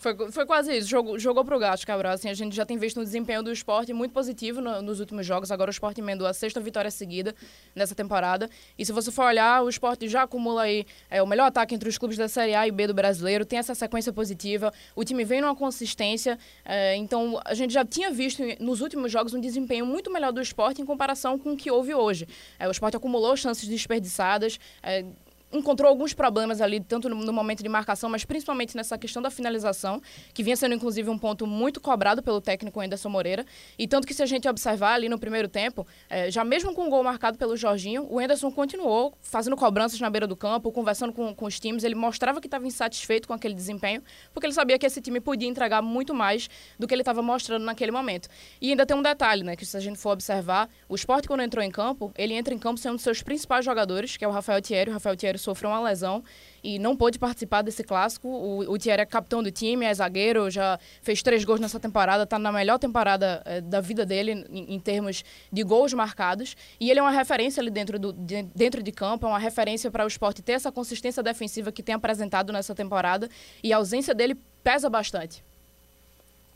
Foi, 0.04 0.32
foi 0.34 0.46
quase 0.46 0.76
isso. 0.78 0.90
Jogou, 0.90 1.18
jogou 1.18 1.46
pro 1.46 1.58
gasto, 1.58 1.88
Cabral. 1.88 2.12
Assim, 2.12 2.28
a 2.28 2.34
gente 2.34 2.54
já 2.54 2.66
tem 2.66 2.78
visto 2.78 3.00
um 3.00 3.04
desempenho 3.06 3.42
do 3.42 3.50
esporte 3.50 3.94
muito 3.94 4.12
positivo 4.12 4.60
no, 4.60 4.82
nos 4.82 5.00
últimos 5.00 5.26
jogos. 5.26 5.50
Agora 5.50 5.70
o 5.70 5.72
esporte 5.72 6.02
emendou 6.02 6.28
a 6.28 6.34
sexta 6.34 6.60
vitória 6.60 6.92
seguida 6.92 7.34
nessa 7.74 7.96
temporada. 7.96 8.50
E 8.78 8.86
se 8.86 8.92
você 8.92 9.10
for 9.10 9.24
olhar, 9.24 9.64
o 9.64 9.70
esporte 9.70 10.10
já 10.10 10.24
acumula 10.24 10.64
aí 10.64 10.86
é, 11.10 11.24
o 11.24 11.26
melhor 11.26 11.46
ataque 11.46 11.74
entre 11.74 11.88
os 11.88 11.98
clubes 11.98 12.18
da 12.18 12.28
Série 12.28 12.54
A 12.54 12.68
e 12.68 12.72
B 12.72 12.86
do 12.86 12.94
brasileiro. 12.94 13.46
Tem 13.46 13.58
essa 13.58 13.74
sequência 13.74 14.12
positiva. 14.12 14.74
O 14.94 15.06
time 15.06 15.24
vem 15.24 15.40
numa 15.40 15.56
consistência. 15.56 16.38
É, 16.66 16.98
então, 16.98 17.40
a 17.46 17.54
gente 17.54 17.74
já 17.74 17.86
tinha 17.86 18.12
visto 18.12 18.44
nos 18.60 18.82
últimos 18.82 19.10
jogos 19.10 19.34
um 19.34 19.40
desempenho 19.40 19.86
muito 19.86 20.12
melhor 20.12 20.34
do 20.34 20.42
esporte 20.42 20.82
em 20.82 20.86
comparação 20.86 21.40
com 21.40 21.54
o 21.54 21.56
que 21.56 21.72
houve 21.72 21.96
hoje. 21.96 22.28
É, 22.60 22.68
o 22.68 22.72
esporte 22.72 22.98
acumulou 22.98 23.38
chances 23.38 23.70
desperdiçadas. 23.70 24.60
É, 24.82 25.06
encontrou 25.54 25.88
alguns 25.88 26.14
problemas 26.14 26.60
ali, 26.60 26.80
tanto 26.80 27.08
no, 27.08 27.16
no, 27.16 27.32
momento 27.32 27.62
de 27.62 27.70
marcação, 27.70 28.10
mas 28.10 28.26
principalmente 28.26 28.76
nessa 28.76 28.98
questão 28.98 29.22
da 29.22 29.30
finalização, 29.30 30.02
que 30.34 30.44
vinha 30.44 30.56
sendo 30.56 30.74
inclusive 30.74 31.10
um 31.10 31.18
ponto 31.18 31.46
muito 31.46 31.80
cobrado 31.80 32.24
pelo 32.24 32.42
técnico 32.42 32.80
Anderson 32.80 33.10
Moreira. 33.10 33.46
E 33.78 33.88
tanto 33.88 34.08
que 34.08 34.14
se 34.14 34.24
a 34.24 34.26
gente 34.26 34.48
observar 34.48 34.96
ali 34.96 35.08
no 35.08 35.20
primeiro 35.20 35.48
tempo, 35.48 35.86
é, 36.10 36.32
já 36.32 36.44
mesmo 36.44 36.74
com 36.74 36.88
o 36.88 36.90
gol 36.90 37.04
marcado 37.04 37.38
pelo 37.38 37.56
Jorginho, 37.56 38.08
o 38.10 38.20
Anderson 38.20 38.52
continuou 38.52 39.14
fazendo 39.22 39.56
cobranças 39.56 40.00
na 40.00 40.10
beira 40.10 40.28
do 40.28 40.36
campo, 40.36 40.72
conversando 40.72 41.14
com, 41.14 41.34
com 41.36 41.46
os 41.46 41.60
times. 41.60 41.84
Ele 41.84 41.96
mostrava 41.96 42.42
que 42.42 42.48
estava 42.48 42.66
insatisfeito 42.66 43.28
com 43.28 43.34
aquele 43.34 43.54
desempenho, 43.54 44.02
porque 44.34 44.48
ele 44.48 44.54
sabia 44.54 44.80
que 44.80 44.86
esse 44.86 45.02
time 45.02 45.20
podia 45.20 45.48
entregar 45.48 45.82
muito 45.82 46.14
mais 46.14 46.50
do 46.80 46.88
que 46.88 46.94
ele 46.94 47.02
estava 47.02 47.22
mostrando 47.22 47.64
naquele 47.64 47.92
momento. 47.92 48.28
E 48.60 48.72
ainda 48.72 48.86
tem 48.86 48.98
um 48.98 49.02
detalhe, 49.02 49.44
né, 49.44 49.56
que 49.56 49.66
se 49.66 49.78
a 49.78 49.80
gente 49.80 49.98
for 49.98 50.12
observar, 50.12 50.70
o 50.90 50.96
esporte 50.96 51.28
quando 51.28 51.42
entrou 51.42 51.64
em 51.64 51.72
campo, 51.72 52.12
ele 52.18 52.34
entra 52.34 52.54
em 52.54 52.58
campo 52.58 52.80
sendo 52.80 52.94
um 52.94 52.96
dos 52.96 53.04
seus 53.04 53.22
principais 53.22 53.64
jogadores, 53.64 54.18
que 54.18 54.26
é 54.26 54.28
o 54.28 54.32
Rafael 54.32 54.62
Thierry. 54.62 54.90
O 54.90 54.94
Rafael 54.94 55.16
Thierry 55.16 55.38
sofreu 55.44 55.70
uma 55.70 55.82
lesão 55.82 56.24
e 56.64 56.80
não 56.80 56.96
pôde 56.96 57.20
participar 57.20 57.62
desse 57.62 57.84
clássico. 57.84 58.28
O, 58.28 58.60
o 58.72 58.78
Thierry 58.78 59.02
é 59.02 59.06
capitão 59.06 59.44
do 59.44 59.52
time, 59.52 59.86
é 59.86 59.94
zagueiro, 59.94 60.50
já 60.50 60.80
fez 61.02 61.22
três 61.22 61.44
gols 61.44 61.60
nessa 61.60 61.80
temporada, 61.80 62.24
está 62.24 62.40
na 62.40 62.52
melhor 62.52 62.80
temporada 62.80 63.42
é, 63.46 63.60
da 63.60 63.82
vida 63.82 64.06
dele 64.06 64.46
em, 64.50 64.76
em, 64.76 64.80
termos 64.80 65.24
de 65.52 65.64
gols 65.64 65.94
marcados. 65.94 66.56
E 66.80 66.90
ele 66.90 67.00
é 67.00 67.04
uma 67.04 67.12
referência 67.12 67.62
ali 67.62 67.70
dentro, 67.70 68.00
do, 68.00 68.14
de, 68.14 68.44
dentro 68.56 68.82
de 68.82 68.92
campo, 68.92 69.26
é 69.26 69.30
uma 69.30 69.40
referência 69.40 69.92
para 69.92 70.06
o 70.06 70.08
esporte 70.08 70.42
ter 70.42 70.54
essa 70.54 70.72
consistência 70.72 71.22
defensiva 71.22 71.72
que 71.72 71.84
tem 71.84 71.94
apresentado 71.94 72.54
nessa 72.54 72.74
temporada. 72.74 73.30
E 73.62 73.74
a 73.74 73.78
ausência 73.78 74.16
dele 74.16 74.38
pesa 74.64 74.90
bastante. 74.90 75.44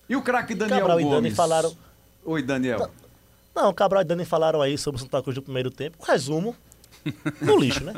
E 0.07 0.15
o 0.15 0.21
craque 0.21 0.55
Daniel 0.55 0.79
Cabral 0.79 0.99
Gomes? 0.99 1.11
e 1.11 1.21
Dani 1.21 1.31
falaram... 1.35 1.75
Oi, 2.23 2.41
Daniel. 2.41 2.79
Não, 2.79 3.63
não, 3.63 3.73
Cabral 3.73 4.01
e 4.03 4.05
Dani 4.05 4.23
falaram 4.23 4.61
aí 4.61 4.77
sobre 4.77 5.01
o 5.01 5.03
Santa 5.03 5.21
Cruz 5.21 5.35
do 5.35 5.41
primeiro 5.41 5.71
tempo. 5.71 5.97
resumo, 6.05 6.55
no 7.41 7.57
lixo, 7.57 7.83
né? 7.83 7.93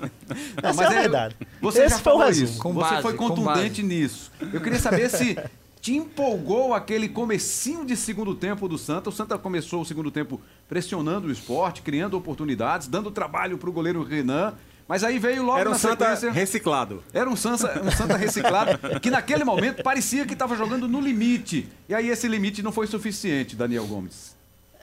Essa 0.61 0.73
mas 0.73 0.79
é 0.79 0.87
a 0.87 0.93
é, 0.93 1.01
verdade. 1.01 1.35
Você 1.61 1.83
Esse 1.83 1.95
já 1.95 1.99
foi 1.99 2.13
o 2.13 2.17
resumo. 2.17 2.45
Isso. 2.45 2.61
Com 2.61 2.73
você 2.73 2.89
base, 2.89 3.01
foi 3.01 3.13
contundente 3.13 3.83
nisso. 3.83 4.31
Eu 4.53 4.61
queria 4.61 4.79
saber 4.79 5.09
se 5.09 5.37
te 5.81 5.95
empolgou 5.95 6.73
aquele 6.73 7.07
comecinho 7.07 7.85
de 7.85 7.95
segundo 7.95 8.35
tempo 8.35 8.67
do 8.67 8.77
Santa. 8.77 9.09
O 9.09 9.13
Santa 9.13 9.37
começou 9.37 9.81
o 9.81 9.85
segundo 9.85 10.11
tempo 10.11 10.41
pressionando 10.67 11.27
o 11.27 11.31
esporte, 11.31 11.81
criando 11.81 12.17
oportunidades, 12.17 12.87
dando 12.87 13.09
trabalho 13.11 13.57
para 13.57 13.69
o 13.69 13.73
goleiro 13.73 14.03
Renan. 14.03 14.53
Mas 14.87 15.03
aí 15.03 15.19
veio 15.19 15.43
logo 15.43 15.59
Era 15.59 15.69
um 15.69 15.73
na 15.73 15.77
Santa 15.77 16.15
sequência... 16.15 16.31
reciclado. 16.31 17.03
Era 17.13 17.29
um 17.29 17.35
Santa, 17.35 17.79
um 17.85 17.91
Santa 17.91 18.17
reciclado 18.17 18.99
que 18.99 19.11
naquele 19.11 19.43
momento 19.43 19.83
parecia 19.83 20.25
que 20.25 20.33
estava 20.33 20.55
jogando 20.55 20.87
no 20.87 20.99
limite. 20.99 21.69
E 21.87 21.93
aí 21.93 22.09
esse 22.09 22.27
limite 22.27 22.63
não 22.63 22.71
foi 22.71 22.87
suficiente, 22.87 23.55
Daniel 23.55 23.85
Gomes. 23.85 24.35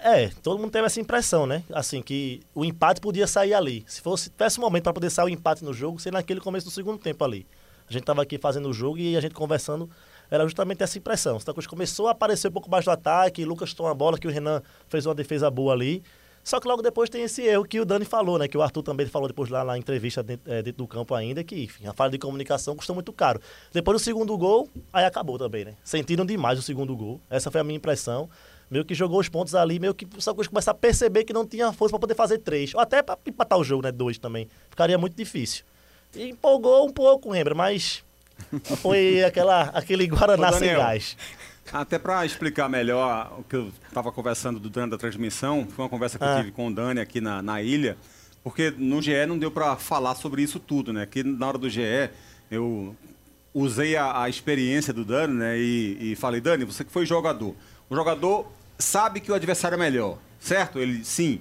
É, 0.03 0.29
todo 0.43 0.59
mundo 0.59 0.71
teve 0.71 0.87
essa 0.87 1.01
impressão, 1.01 1.47
né? 1.47 1.63
Assim, 1.73 2.03
que 2.03 2.41
o 2.55 2.65
empate 2.65 3.01
podia 3.01 3.27
sair 3.27 3.55
ali. 3.55 3.85
Se 3.87 4.01
fosse 4.01 4.31
tivesse 4.31 4.59
um 4.59 4.63
momento 4.63 4.85
para 4.85 4.93
poder 4.93 5.11
sair 5.11 5.27
o 5.27 5.29
empate 5.29 5.65
no 5.65 5.73
jogo, 5.73 5.99
seria 5.99 6.19
naquele 6.19 6.41
começo 6.41 6.67
do 6.67 6.73
segundo 6.73 6.99
tempo 6.99 7.25
ali. 7.25 7.47
A 7.89 7.93
gente 7.93 8.03
estava 8.03 8.23
aqui 8.23 8.39
fazendo 8.39 8.69
o 8.69 8.73
jogo 8.73 8.99
e 8.99 9.17
a 9.17 9.21
gente 9.21 9.35
conversando, 9.35 9.89
era 10.31 10.45
justamente 10.45 10.83
essa 10.83 10.99
impressão. 10.99 11.39
Santa 11.39 11.53
Cruz 11.53 11.67
começou 11.67 12.09
a 12.09 12.11
aparecer 12.11 12.49
um 12.49 12.53
pouco 12.53 12.71
mais 12.71 12.85
do 12.85 12.91
ataque, 12.91 13.45
Lucas 13.45 13.73
tomou 13.73 13.91
a 13.91 13.95
bola, 13.95 14.19
que 14.19 14.27
o 14.27 14.31
Renan 14.31 14.63
fez 14.89 15.07
uma 15.07 15.15
defesa 15.15 15.51
boa 15.51 15.73
ali. 15.73 16.03
Só 16.43 16.61
que 16.61 16.69
logo 16.69 16.81
depois 16.81 17.11
tem 17.11 17.23
esse 17.23 17.43
erro 17.43 17.65
que 17.65 17.81
o 17.81 17.85
Dani 17.85 18.05
falou, 18.05 18.39
né? 18.39 18.47
Que 18.47 18.57
o 18.57 18.63
Arthur 18.63 18.83
também 18.83 19.05
falou 19.07 19.27
depois 19.27 19.51
lá 19.51 19.65
na 19.65 19.77
entrevista 19.77 20.23
dentro, 20.23 20.53
é, 20.53 20.63
dentro 20.63 20.79
do 20.79 20.87
campo 20.87 21.13
ainda, 21.13 21.43
que 21.43 21.65
enfim, 21.65 21.89
a 21.89 21.93
falha 21.93 22.13
de 22.13 22.19
comunicação 22.19 22.77
custou 22.77 22.95
muito 22.95 23.13
caro. 23.13 23.41
Depois 23.73 24.01
do 24.01 24.05
segundo 24.05 24.37
gol, 24.39 24.69
aí 24.93 25.05
acabou 25.05 25.39
também, 25.39 25.65
né? 25.65 25.75
Sentiram 25.83 26.25
demais 26.25 26.57
o 26.57 26.63
segundo 26.63 26.95
gol. 26.97 27.21
Essa 27.29 27.51
foi 27.51 27.61
a 27.61 27.65
minha 27.65 27.77
impressão 27.77 28.29
meio 28.71 28.85
que 28.85 28.95
jogou 28.95 29.21
os 29.21 29.29
pontos 29.29 29.55
ali, 29.55 29.79
meio 29.79 29.95
que 29.95 30.07
só 30.19 30.35
começar 30.35 30.73
a 30.73 30.75
perceber 30.75 31.25
que 31.25 31.33
não 31.33 31.47
tinha 31.47 31.73
força 31.73 31.93
para 31.93 32.01
poder 32.01 32.15
fazer 32.15 32.39
três. 32.39 32.75
Ou 32.75 32.81
até 32.81 33.03
para 33.03 33.19
empatar 33.27 33.59
o 33.59 33.65
jogo, 33.65 33.83
né? 33.83 33.93
Dois 33.93 34.19
também. 34.19 34.49
Ficaria 34.71 34.99
muito 34.99 35.17
difícil. 35.17 35.65
E 36.15 36.31
empolgou 36.31 36.87
um 36.87 36.93
pouco, 36.93 37.31
lembra, 37.31 37.55
mas 37.55 38.05
Foi 38.81 39.23
aquela, 39.25 39.63
aquele 39.71 40.07
Guaraná 40.07 40.53
sem 40.53 40.75
gás. 40.75 41.17
Até 41.73 41.99
para 41.99 42.25
explicar 42.25 42.69
melhor 42.69 43.35
o 43.39 43.43
que 43.43 43.57
eu 43.57 43.73
estava 43.89 44.13
conversando 44.13 44.61
durante 44.61 44.95
a 44.95 44.99
transmissão, 44.99 45.67
foi 45.69 45.85
uma 45.85 45.89
conversa 45.89 46.17
que 46.19 46.25
ah. 46.25 46.35
eu 46.35 46.39
tive 46.39 46.53
com 46.53 46.69
o 46.69 46.75
Dani 46.75 47.01
aqui 47.01 47.21
na, 47.21 47.43
na 47.43 47.61
ilha, 47.61 47.97
porque 48.45 48.73
no 48.77 49.03
GE 49.03 49.27
não 49.27 49.37
deu 49.37 49.51
para 49.51 49.75
falar 49.77 50.15
sobre 50.15 50.43
isso 50.43 50.61
tudo, 50.61 50.93
né? 50.93 51.07
Que 51.07 51.25
na 51.25 51.49
hora 51.49 51.59
do 51.59 51.69
GE 51.69 52.11
eu 52.51 52.95
usei 53.53 53.97
a, 53.97 54.23
a 54.23 54.29
experiência 54.29 54.93
do 54.93 55.05
Dani, 55.05 55.35
né? 55.35 55.59
E, 55.59 56.13
e, 56.13 56.17
falei, 56.17 56.41
Dani, 56.41 56.65
você 56.65 56.85
que 56.85 56.93
foi 56.93 57.05
jogador. 57.05 57.55
O 57.89 57.95
jogador 57.95 58.47
sabe 58.79 59.21
que 59.21 59.31
o 59.31 59.35
adversário 59.35 59.77
é 59.77 59.79
melhor, 59.79 60.19
certo? 60.41 60.79
Ele 60.79 61.05
sim. 61.05 61.41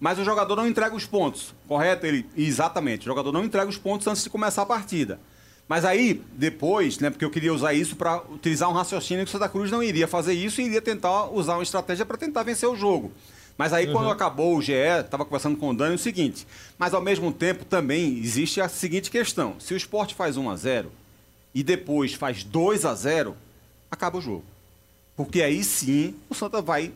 Mas 0.00 0.18
o 0.18 0.24
jogador 0.24 0.56
não 0.56 0.66
entrega 0.66 0.94
os 0.96 1.06
pontos, 1.06 1.54
correto? 1.68 2.06
Ele, 2.06 2.26
exatamente. 2.36 3.02
O 3.02 3.04
jogador 3.04 3.30
não 3.30 3.44
entrega 3.44 3.68
os 3.68 3.78
pontos 3.78 4.06
antes 4.06 4.24
de 4.24 4.30
começar 4.30 4.62
a 4.62 4.66
partida. 4.66 5.20
Mas 5.68 5.84
aí, 5.84 6.22
depois, 6.32 6.98
né, 6.98 7.08
porque 7.08 7.24
eu 7.24 7.30
queria 7.30 7.54
usar 7.54 7.72
isso 7.72 7.94
para 7.94 8.20
utilizar 8.30 8.68
um 8.68 8.72
raciocínio 8.72 9.24
que 9.24 9.28
o 9.28 9.32
Santa 9.32 9.48
Cruz 9.48 9.70
não 9.70 9.82
iria 9.82 10.08
fazer 10.08 10.32
isso 10.32 10.60
e 10.60 10.64
iria 10.64 10.82
tentar 10.82 11.26
usar 11.30 11.54
uma 11.54 11.62
estratégia 11.62 12.04
para 12.04 12.18
tentar 12.18 12.42
vencer 12.42 12.68
o 12.68 12.76
jogo. 12.76 13.12
Mas 13.56 13.72
aí, 13.72 13.86
uhum. 13.86 13.92
quando 13.92 14.10
acabou 14.10 14.56
o 14.56 14.62
GE, 14.62 14.72
estava 14.72 15.24
conversando 15.24 15.56
com 15.56 15.70
o 15.70 15.74
Dani 15.74 15.94
o 15.94 15.98
seguinte: 15.98 16.46
mas 16.78 16.94
ao 16.94 17.00
mesmo 17.00 17.32
tempo 17.32 17.64
também 17.64 18.18
existe 18.18 18.60
a 18.60 18.68
seguinte 18.68 19.10
questão: 19.10 19.56
se 19.60 19.72
o 19.72 19.76
esporte 19.76 20.14
faz 20.14 20.36
1 20.36 20.50
a 20.50 20.56
0 20.56 20.90
e 21.54 21.62
depois 21.62 22.14
faz 22.14 22.42
2 22.42 22.84
a 22.84 22.94
0 22.94 23.36
acaba 23.90 24.18
o 24.18 24.20
jogo. 24.20 24.44
Porque 25.16 25.42
aí 25.42 25.62
sim 25.62 26.14
o 26.28 26.34
Santa 26.34 26.62
vai 26.62 26.92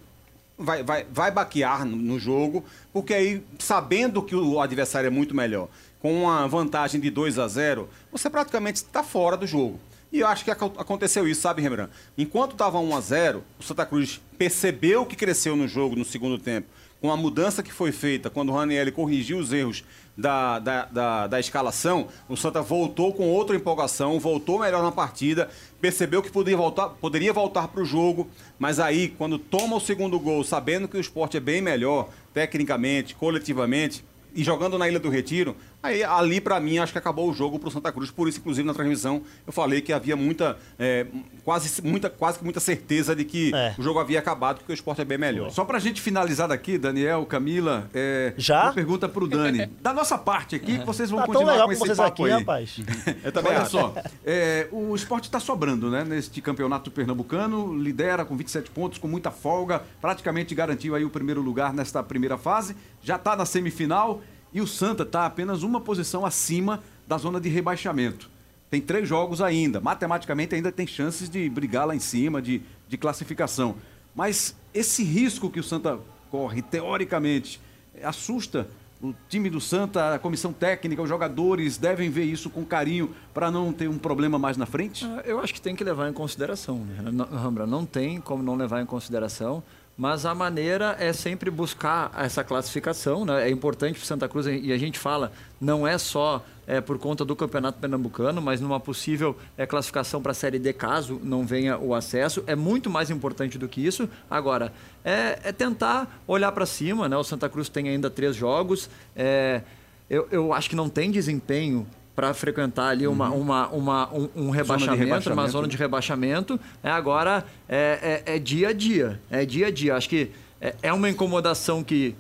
vai, 0.59 0.83
vai, 0.83 1.07
vai 1.11 1.31
baquear 1.31 1.85
no, 1.85 1.97
no, 1.97 2.19
jogo, 2.19 2.65
porque 2.93 3.13
aí, 3.13 3.43
sabendo 3.59 4.23
que 4.23 4.35
o 4.35 4.61
adversário 4.61 5.07
é 5.07 5.11
muito 5.11 5.35
melhor, 5.35 5.69
com 6.01 6.23
uma 6.23 6.47
vantagem 6.49 7.01
de 7.01 7.11
2 7.11 7.39
a 7.39 7.49
0, 7.49 7.89
você 8.11 8.31
praticamente 8.31 8.77
está 8.77 9.03
fora 9.03 9.37
do 9.37 9.47
jogo. 9.47 9.79
E 10.13 10.21
eu 10.21 10.27
acho 10.29 10.45
que 10.45 10.51
aconteceu 10.51 11.29
isso, 11.29 11.43
sabe, 11.43 11.61
Rembrandt? 11.61 11.93
Enquanto 12.17 12.53
estava 12.53 12.79
1 12.79 12.97
a 12.97 13.01
0, 13.01 13.45
o 13.59 13.63
Santa 13.63 13.85
Cruz 13.85 14.21
percebeu 14.39 15.05
que 15.05 15.17
cresceu 15.17 15.57
no 15.57 15.67
jogo 15.67 15.97
no 15.97 16.05
segundo 16.05 16.39
tempo, 16.39 16.69
com 17.01 17.11
a 17.11 17.17
mudança 17.17 17.63
que 17.63 17.73
foi 17.73 17.93
feita 17.93 18.31
quando 18.31 18.51
o 18.51 18.55
Raniel 18.55 18.91
corrigiu 18.93 19.39
os 19.39 19.53
erros 19.53 19.85
da, 20.17 20.59
da, 20.59 20.85
da, 20.87 21.27
da, 21.27 21.41
escalação, 21.41 22.09
o 22.29 22.37
Santa 22.37 22.63
voltou 22.63 23.13
com 23.13 23.29
outra 23.29 23.55
empolgação, 23.55 24.19
voltou 24.19 24.59
melhor 24.59 24.83
na 24.83 24.91
partida, 24.91 25.51
percebeu 25.81 26.23
que 26.23 26.31
poderia 26.31 26.57
voltar, 26.57 26.89
poderia 26.89 27.33
voltar 27.33 27.69
para 27.69 27.83
o 27.83 27.85
jogo, 27.85 28.29
mas 28.59 28.81
aí, 28.81 29.09
quando 29.09 29.39
toma 29.39 29.77
o 29.77 29.81
segundo 29.81 30.19
gol, 30.19 30.43
sabendo 30.43 30.89
que 30.89 30.97
o 30.97 31.01
esporte 31.01 31.37
é 31.37 31.41
bem 31.41 31.61
melhor, 31.61 32.09
tecnicamente, 32.33 33.15
coletivamente, 33.15 34.05
e 34.35 34.45
jogando 34.45 34.79
na 34.79 34.89
Ilha 34.89 35.01
do 35.01 35.09
Retiro, 35.09 35.57
aí 35.87 36.05
ali 36.05 36.41
para 36.41 36.59
mim 36.61 36.79
acho 36.79 36.93
que 36.93 36.99
acabou 36.99 37.31
o 37.31 37.35
jogo 37.35 37.59
para 37.59 37.69
o 37.69 37.71
Santa 37.71 37.93
Cruz. 37.93 38.11
Por 38.11 38.29
isso, 38.29 38.39
inclusive, 38.39 38.67
na 38.67 38.75
transmissão 38.75 39.23
eu 39.47 39.53
falei 39.53 39.81
que 39.81 39.93
havia 39.93 40.17
muita, 40.17 40.57
é, 40.79 41.07
quase, 41.45 41.83
muita, 41.83 42.11
quase 42.11 42.39
que 42.39 42.45
muita 42.45 42.61
certeza 42.61 43.15
de 43.15 43.25
que 43.25 43.55
é. 43.55 43.75
o 43.79 43.83
jogo 43.83 43.99
havia 43.99 44.19
acabado, 44.19 44.59
porque 44.59 44.73
o 44.73 44.75
esporte 44.75 45.01
é 45.01 45.05
bem 45.05 45.19
melhor. 45.19 45.51
Só 45.51 45.65
para 45.65 45.79
a 45.79 45.81
gente 45.81 46.01
finalizar 46.01 46.49
daqui, 46.49 46.79
Daniel, 46.79 47.25
Camila, 47.27 47.89
é, 47.95 48.35
Já? 48.37 48.65
uma 48.65 48.73
pergunta 48.73 49.09
para 49.09 49.25
o 49.25 49.27
Dani. 49.27 49.71
Da 49.87 49.93
nossa 49.93 50.19
parte 50.19 50.57
aqui, 50.57 50.79
vocês 50.79 51.11
vão 51.11 51.21
tá 51.21 51.27
continuar 51.27 51.65
com 51.65 51.73
esse 51.73 51.95
papo 51.95 52.25
aqui, 52.25 52.33
aí. 52.33 52.41
rapaz. 52.41 52.77
eu 53.23 53.31
também 53.31 53.53
Olha 53.53 53.63
acho. 53.63 53.71
só, 53.71 53.95
é, 54.25 54.69
o 54.73 54.95
esporte 54.95 55.25
está 55.25 55.39
sobrando, 55.39 55.91
né? 55.91 56.05
Neste 56.05 56.41
campeonato 56.41 56.91
pernambucano, 56.91 57.77
lidera 57.77 58.25
com 58.25 58.37
27 58.37 58.71
pontos, 58.71 58.99
com 58.99 59.07
muita 59.07 59.31
folga, 59.31 59.83
praticamente 60.01 60.55
garantiu 60.55 60.95
aí 60.95 61.05
o 61.05 61.11
primeiro 61.11 61.41
lugar 61.41 61.73
nesta 61.73 62.03
primeira 62.03 62.37
fase, 62.37 62.77
já 63.03 63.17
está 63.17 63.37
na 63.37 63.47
semifinal 63.47 64.23
e 64.53 64.61
o 64.61 64.67
Santa 64.67 65.03
está 65.03 65.27
apenas 65.27 65.63
uma 65.63 65.81
posição 65.81 66.25
acima 66.25 66.83
da 67.07 67.19
zona 67.19 67.41
de 67.41 67.49
rebaixamento. 67.49 68.31
Tem 68.71 68.81
três 68.81 69.09
jogos 69.09 69.41
ainda. 69.41 69.81
Matematicamente 69.81 70.55
ainda 70.55 70.73
tem 70.73 70.87
chances 70.87 71.29
de 71.29 71.49
brigar 71.49 71.87
lá 71.87 71.95
em 71.95 72.01
cima, 72.01 72.43
de, 72.43 72.63
de 72.89 72.97
classificação. 72.97 73.77
Mas 74.15 74.57
esse 74.75 75.05
risco 75.05 75.51
que 75.51 75.61
o 75.61 75.63
Santa 75.63 75.99
corre, 76.31 76.63
teoricamente, 76.63 77.61
assusta 78.03 78.69
o 79.01 79.15
time 79.29 79.51
do 79.51 79.61
Santa, 79.61 80.15
a 80.15 80.19
comissão 80.19 80.53
técnica, 80.53 81.03
os 81.03 81.09
jogadores 81.09 81.77
devem 81.77 82.09
ver 82.09 82.25
isso 82.25 82.49
com 82.49 82.65
carinho 82.65 83.15
para 83.33 83.51
não 83.51 83.73
ter 83.73 83.89
um 83.89 83.99
problema 83.99 84.39
mais 84.39 84.57
na 84.57 84.65
frente? 84.65 85.05
Ah, 85.05 85.23
eu 85.25 85.39
acho 85.39 85.53
que 85.53 85.61
tem 85.61 85.77
que 85.77 85.85
levar 85.85 86.09
em 86.09 86.13
consideração. 86.13 86.79
Né? 86.79 87.25
Rambra, 87.31 87.67
não 87.67 87.85
tem 87.85 88.21
como 88.21 88.43
não 88.43 88.57
levar 88.57 88.81
em 88.81 88.87
consideração 88.87 89.63
mas 89.97 90.27
a 90.27 90.35
maneira 90.35 90.97
é 90.99 91.13
sempre 91.13 91.51
buscar 91.51 92.13
essa 92.17 92.45
classificação. 92.45 93.25
Né? 93.25 93.49
É 93.49 93.51
importante 93.51 93.99
para 93.99 94.07
Santa 94.07 94.29
Cruz, 94.29 94.47
e 94.47 94.73
a 94.73 94.79
gente 94.79 94.99
fala, 94.99 95.33
não 95.61 95.87
é 95.87 95.97
só 95.97 96.45
é, 96.67 96.81
por 96.81 96.99
conta 96.99 97.25
do 97.25 97.35
Campeonato 97.35 97.79
Pernambucano, 97.79 98.43
mas 98.43 98.61
numa 98.61 98.79
possível 98.79 99.37
é, 99.57 99.65
classificação 99.65 100.21
para 100.21 100.33
a 100.33 100.35
Série 100.35 100.59
D, 100.59 100.73
caso 100.73 101.19
não 101.23 101.47
venha 101.47 101.79
o 101.79 101.95
acesso. 101.95 102.45
É 102.47 102.55
muito 102.55 102.91
mais 102.91 103.09
importante 103.11 103.57
do 103.57 103.69
que 103.69 103.85
isso. 103.85 104.09
Agora, 104.29 104.73
é, 105.05 105.39
é 105.45 105.53
tentar 105.53 106.23
olhar 106.27 106.53
para 106.53 106.67
cima. 106.67 107.09
Né? 107.09 107.17
O 107.17 107.25
Santa 107.25 107.49
Cruz 107.49 107.69
tem 107.69 107.89
ainda 107.89 108.11
três 108.11 108.37
jogos. 108.37 108.91
É, 109.15 109.63
eu, 110.11 110.29
eu 110.31 110.53
acho 110.53 110.69
que 110.69 110.77
não 110.77 110.91
tem 110.91 111.11
desempenho 111.11 111.87
para 112.17 112.33
frequentar 112.33 112.89
ali 112.89 113.07
uma, 113.07 113.29
uhum. 113.29 113.41
uma, 113.41 113.69
uma, 113.69 114.15
um, 114.15 114.29
um 114.35 114.51
rebaixamento, 114.51 114.99
rebaixamento, 114.99 115.33
uma 115.39 115.49
zona 115.49 115.69
de 115.69 115.77
rebaixamento. 115.77 116.59
É, 116.83 116.91
agora 116.91 117.45
é, 117.69 118.23
é, 118.27 118.37
é, 118.37 118.39
dia 118.39 118.71
a 118.71 118.73
dia. 118.73 119.21
É 119.31 119.45
dia 119.45 119.67
a 119.67 119.71
dia. 119.71 119.95
Acho 119.95 120.09
que 120.09 120.31
é, 120.59 120.75
é 120.83 120.93
uma 120.95 121.11
incomodação 121.11 121.85
que. 121.85 122.17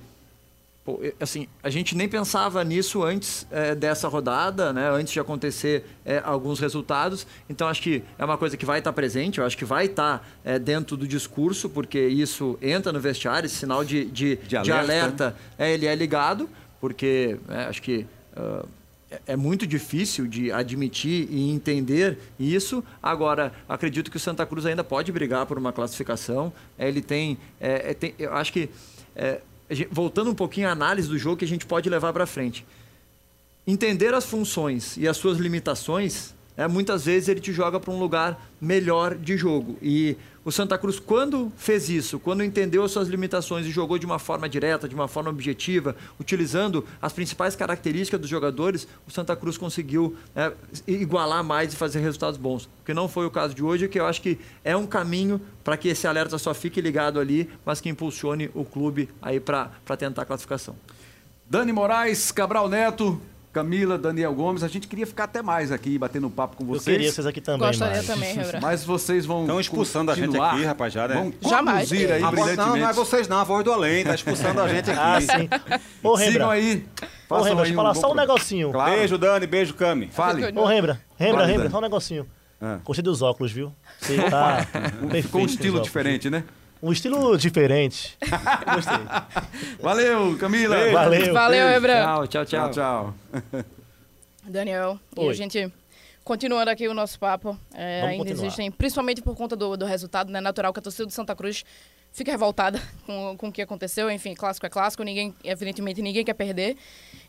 Pô, 0.85 1.01
assim, 1.19 1.49
a 1.63 1.71
gente 1.71 1.97
nem 1.97 2.09
pensava 2.09 2.63
nisso 2.63 3.03
antes 3.03 3.45
é, 3.51 3.75
dessa 3.75 4.07
rodada, 4.07 4.73
né? 4.73 4.89
antes 4.91 5.15
de 5.15 5.19
acontecer 5.19 5.85
é, 6.05 6.23
alguns 6.23 6.61
resultados. 6.61 7.27
Então, 7.49 7.67
acho 7.67 7.83
que 7.83 8.05
é 8.19 8.25
uma 8.25 8.37
coisa 8.37 8.57
que 8.57 8.67
vai 8.67 8.79
estar 8.79 8.93
presente, 8.93 9.39
eu 9.41 9.47
acho 9.47 9.57
que 9.57 9.65
vai 9.65 9.87
estar 9.87 10.29
é, 10.45 10.61
dentro 10.61 10.97
do 10.97 11.09
discurso, 11.09 11.69
porque 11.69 11.99
isso 11.99 12.57
entra 12.63 12.93
no 12.93 13.01
vestiário, 13.01 13.47
esse 13.47 13.57
sinal 13.57 13.83
de, 13.83 14.05
de, 14.05 14.37
de 14.37 14.57
alerta, 14.57 14.63
de 14.63 14.73
alerta 14.73 15.37
é, 15.59 15.73
ele 15.73 15.87
é 15.87 15.95
ligado, 15.95 16.49
porque 16.81 17.39
acho 17.67 17.81
que. 17.81 18.07
Uh, 18.37 18.69
é, 19.11 19.21
é 19.29 19.37
muito 19.37 19.67
difícil 19.67 20.27
de 20.27 20.51
admitir 20.51 21.29
e 21.31 21.51
entender 21.51 22.19
isso. 22.39 22.83
Agora, 23.03 23.53
acredito 23.69 24.11
que 24.11 24.17
o 24.17 24.21
Santa 24.21 24.45
Cruz 24.45 24.67
ainda 24.67 24.83
pode 24.83 25.13
brigar 25.13 25.47
por 25.47 25.59
uma 25.59 25.73
classificação. 25.73 26.53
Ele 26.79 27.01
tem, 27.01 27.39
é, 27.61 27.91
é 27.91 27.95
tem 27.95 28.15
eu 28.19 28.33
acho 28.35 28.53
que 28.53 28.69
é, 29.15 29.41
voltando 29.91 30.31
um 30.31 30.35
pouquinho 30.35 30.69
à 30.69 30.73
análise 30.73 31.09
do 31.09 31.19
jogo 31.19 31.37
que 31.37 31.45
a 31.45 31.49
gente 31.49 31.67
pode 31.67 31.89
levar 31.89 32.13
para 32.13 32.27
frente. 32.27 32.67
Entender 33.67 34.15
as 34.15 34.25
funções 34.25 34.97
e 34.97 35.09
as 35.09 35.17
suas 35.17 35.39
limitações, 35.39 36.35
é, 36.57 36.67
muitas 36.67 37.05
vezes 37.05 37.29
ele 37.29 37.41
te 37.41 37.53
joga 37.53 37.79
para 37.79 37.93
um 37.93 37.99
lugar 37.99 38.41
melhor 38.61 39.15
de 39.15 39.37
jogo. 39.37 39.77
E 39.83 40.17
o 40.45 40.53
Santa 40.53 40.79
Cruz, 40.79 41.01
quando 41.01 41.53
fez 41.57 41.91
isso, 41.91 42.21
quando 42.21 42.43
entendeu 42.45 42.85
as 42.85 42.93
suas 42.93 43.09
limitações 43.09 43.67
e 43.67 43.71
jogou 43.71 43.99
de 43.99 44.07
uma 44.07 44.19
forma 44.19 44.49
direta, 44.49 44.89
de 44.89 44.95
uma 44.95 45.09
forma 45.09 45.29
objetiva, 45.29 45.97
utilizando 46.21 46.87
as 47.03 47.13
principais 47.13 47.57
características 47.57 48.21
dos 48.21 48.31
jogadores, 48.31 48.87
o 49.09 49.11
Santa 49.11 49.35
Cruz 49.35 49.59
conseguiu 49.59 50.17
é, 50.37 50.53
igualar 50.87 51.43
mais 51.43 51.73
e 51.73 51.77
fazer 51.77 51.99
resultados 51.99 52.39
bons. 52.39 52.69
Que 52.85 52.95
não 52.95 53.09
foi 53.09 53.27
o 53.27 53.31
caso 53.31 53.55
de 53.55 53.63
hoje, 53.65 53.89
que 53.89 53.99
eu 53.99 54.07
acho 54.07 54.23
que 54.23 54.39
é 54.63 54.77
um 54.77 54.87
caminho 54.87 55.41
para 55.65 55.77
que 55.77 55.89
esse 55.89 56.07
alerta 56.07 56.39
só 56.39 56.55
fique 56.55 56.81
ligado 56.81 57.19
ali, 57.19 57.51
mas 57.65 57.81
que 57.81 57.89
impulsione 57.89 58.49
o 58.55 58.65
clube 58.65 59.09
aí 59.21 59.41
para 59.41 59.69
tentar 59.99 60.23
a 60.23 60.25
classificação. 60.25 60.77
Dani 61.51 61.73
Moraes, 61.73 62.31
Cabral 62.31 62.69
Neto, 62.69 63.21
Camila, 63.57 63.97
Daniel 63.97 64.35
Gomes, 64.35 64.63
a 64.63 64.69
gente 64.69 64.87
queria 64.87 65.07
ficar 65.07 65.25
até 65.25 65.41
mais 65.41 65.73
aqui 65.73 65.97
batendo 65.97 66.29
papo 66.29 66.59
com 66.59 66.67
vocês. 66.67 66.89
Eu 66.89 66.93
queria 66.93 67.11
vocês 67.11 67.27
aqui 67.27 67.41
também. 67.41 67.67
Gostaria 67.67 67.95
mais. 67.95 68.07
também, 68.07 68.35
Rebra. 68.35 68.61
Mas 68.61 68.85
vocês 68.85 69.25
vão. 69.25 69.41
Estão 69.41 69.59
expulsando 69.59 70.11
a 70.11 70.15
gente 70.15 70.39
aqui, 70.39 70.63
rapaz, 70.63 70.93
já, 70.93 71.09
né? 71.09 71.15
Vão 71.15 71.51
Jamais. 71.51 71.89
conduzir 71.89 72.13
aí, 72.13 72.21
brilhantemente. 72.21 72.57
Não, 72.59 72.77
não 72.77 72.89
é 72.91 72.93
vocês 72.93 73.27
não, 73.29 73.39
a 73.39 73.45
voz 73.45 73.65
do 73.65 73.73
além, 73.73 74.05
tá 74.05 74.15
expulsando 74.15 74.61
a 74.61 74.69
gente 74.69 74.91
aqui. 74.93 75.01
Ah, 75.01 75.21
sim. 75.23 75.49
Ô, 76.03 76.15
Rembra. 76.15 76.33
Sigam 76.33 76.51
aí. 76.51 76.87
Ô, 77.31 77.37
Rembra, 77.37 77.57
deixa 77.57 77.73
eu 77.73 77.77
falar 77.77 77.95
só 77.95 78.13
um 78.13 78.15
negocinho. 78.15 78.73
Claro. 78.73 78.91
Beijo, 78.91 79.17
Dani, 79.17 79.47
beijo, 79.47 79.73
Cami. 79.73 80.11
Fale. 80.13 80.53
Ô, 80.55 80.67
Rembra, 80.67 81.01
Rembra, 81.17 81.47
Rembra, 81.47 81.71
só 81.71 81.79
um 81.79 81.81
negocinho. 81.81 82.27
Ah. 82.61 82.79
Gostei 82.85 83.03
dos 83.03 83.23
óculos, 83.23 83.53
viu? 83.53 83.73
Você 83.99 84.17
tá 84.17 84.67
Ficou 85.23 85.41
um 85.41 85.47
estilo 85.47 85.81
diferente, 85.81 86.29
né? 86.29 86.45
Um 86.87 86.93
estilo 86.93 87.37
diferente. 87.37 88.17
Gostei. 88.73 88.97
Valeu, 89.81 90.39
Camila. 90.39 90.77
Beijo. 90.77 90.93
Valeu. 90.93 91.35
Valeu, 91.35 91.69
Hebra. 91.69 92.03
Tchau, 92.05 92.27
tchau, 92.29 92.45
tchau. 92.45 92.71
tchau. 92.71 93.15
Daniel, 94.47 95.01
Oi. 95.17 95.27
e 95.27 95.31
a 95.31 95.33
gente 95.33 95.73
continuando 96.23 96.71
aqui 96.71 96.87
o 96.87 96.95
nosso 96.95 97.19
papo, 97.19 97.59
é, 97.75 98.03
ainda 98.03 98.19
continuar. 98.19 98.47
existem, 98.47 98.71
principalmente 98.71 99.21
por 99.21 99.35
conta 99.35 99.57
do, 99.57 99.77
do 99.77 99.85
resultado, 99.85 100.31
né, 100.31 100.41
natural 100.41 100.73
que 100.73 100.79
a 100.79 100.83
torcida 100.83 101.07
do 101.07 101.13
Santa 101.13 101.35
Cruz 101.35 101.65
fica 102.17 102.33
revoltada 102.33 102.81
com, 103.05 103.37
com 103.37 103.49
o 103.49 103.53
que 103.53 103.61
aconteceu. 103.61 104.11
Enfim, 104.11 104.35
clássico 104.35 104.65
é 104.67 104.71
clássico, 104.71 105.03
ninguém, 105.03 105.35
evidentemente 105.45 106.01
ninguém 106.01 106.25
quer 106.25 106.35
perder. 106.35 106.77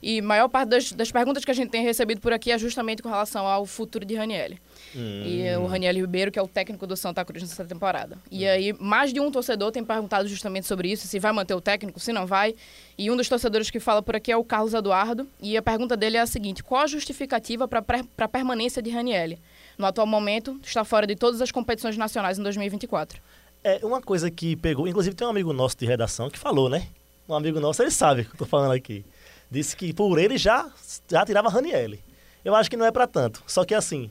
E 0.01 0.19
a 0.19 0.23
maior 0.23 0.47
parte 0.47 0.69
das, 0.69 0.91
das 0.91 1.11
perguntas 1.11 1.43
que 1.43 1.51
a 1.51 1.53
gente 1.53 1.69
tem 1.69 1.83
recebido 1.83 2.21
por 2.21 2.31
aqui 2.31 2.51
é 2.51 2.57
justamente 2.57 3.03
com 3.03 3.09
relação 3.09 3.45
ao 3.45 3.65
futuro 3.65 4.05
de 4.05 4.15
Raniel. 4.15 4.51
Hum. 4.95 5.23
E 5.25 5.55
o 5.57 5.65
Raniel 5.65 5.93
Ribeiro, 5.95 6.31
que 6.31 6.39
é 6.39 6.41
o 6.41 6.47
técnico 6.47 6.87
do 6.87 6.95
Santa 6.95 7.25
Cruz 7.25 7.41
nessa 7.41 7.65
temporada. 7.65 8.17
E 8.31 8.45
hum. 8.45 8.49
aí, 8.49 8.73
mais 8.79 9.11
de 9.11 9.19
um 9.19 9.29
torcedor 9.29 9.71
tem 9.71 9.83
perguntado 9.83 10.27
justamente 10.27 10.65
sobre 10.65 10.89
isso, 10.89 11.05
se 11.05 11.19
vai 11.19 11.33
manter 11.33 11.53
o 11.53 11.61
técnico, 11.61 11.99
se 11.99 12.13
não 12.13 12.25
vai. 12.25 12.55
E 12.97 13.11
um 13.11 13.17
dos 13.17 13.27
torcedores 13.27 13.69
que 13.69 13.79
fala 13.79 14.01
por 14.01 14.15
aqui 14.15 14.31
é 14.31 14.37
o 14.37 14.43
Carlos 14.43 14.73
Eduardo. 14.73 15.27
E 15.41 15.57
a 15.57 15.61
pergunta 15.61 15.97
dele 15.97 16.15
é 16.15 16.21
a 16.21 16.27
seguinte: 16.27 16.63
qual 16.63 16.83
a 16.83 16.87
justificativa 16.87 17.67
para 17.67 17.83
a 18.17 18.27
permanência 18.27 18.81
de 18.81 18.89
Raniel? 18.89 19.37
no 19.77 19.85
atual 19.85 20.07
momento, 20.07 20.59
está 20.63 20.83
fora 20.83 21.05
de 21.05 21.15
todas 21.15 21.41
as 21.41 21.51
competições 21.51 21.95
nacionais 21.95 22.39
em 22.39 22.43
2024. 22.43 23.21
É, 23.67 23.85
uma 23.85 24.01
coisa 24.01 24.31
que 24.31 24.55
pegou, 24.55 24.87
inclusive 24.87 25.13
tem 25.13 25.27
um 25.27 25.29
amigo 25.29 25.51
nosso 25.51 25.77
de 25.77 25.85
redação 25.85 26.29
que 26.29 26.39
falou, 26.39 26.69
né? 26.69 26.87
Um 27.27 27.33
amigo 27.33 27.59
nosso, 27.59 27.83
ele 27.83 27.91
sabe 27.91 28.21
o 28.21 28.25
que 28.25 28.31
eu 28.31 28.37
tô 28.37 28.45
falando 28.45 28.71
aqui. 28.71 29.03
Disse 29.51 29.75
que 29.75 29.91
por 29.91 30.17
ele 30.17 30.37
já, 30.37 30.71
já 31.05 31.25
tirava 31.25 31.49
Ranielli. 31.49 31.99
Eu 32.45 32.55
acho 32.55 32.69
que 32.69 32.77
não 32.77 32.85
é 32.85 32.91
para 32.91 33.05
tanto. 33.05 33.43
Só 33.45 33.65
que 33.65 33.75
assim, 33.75 34.09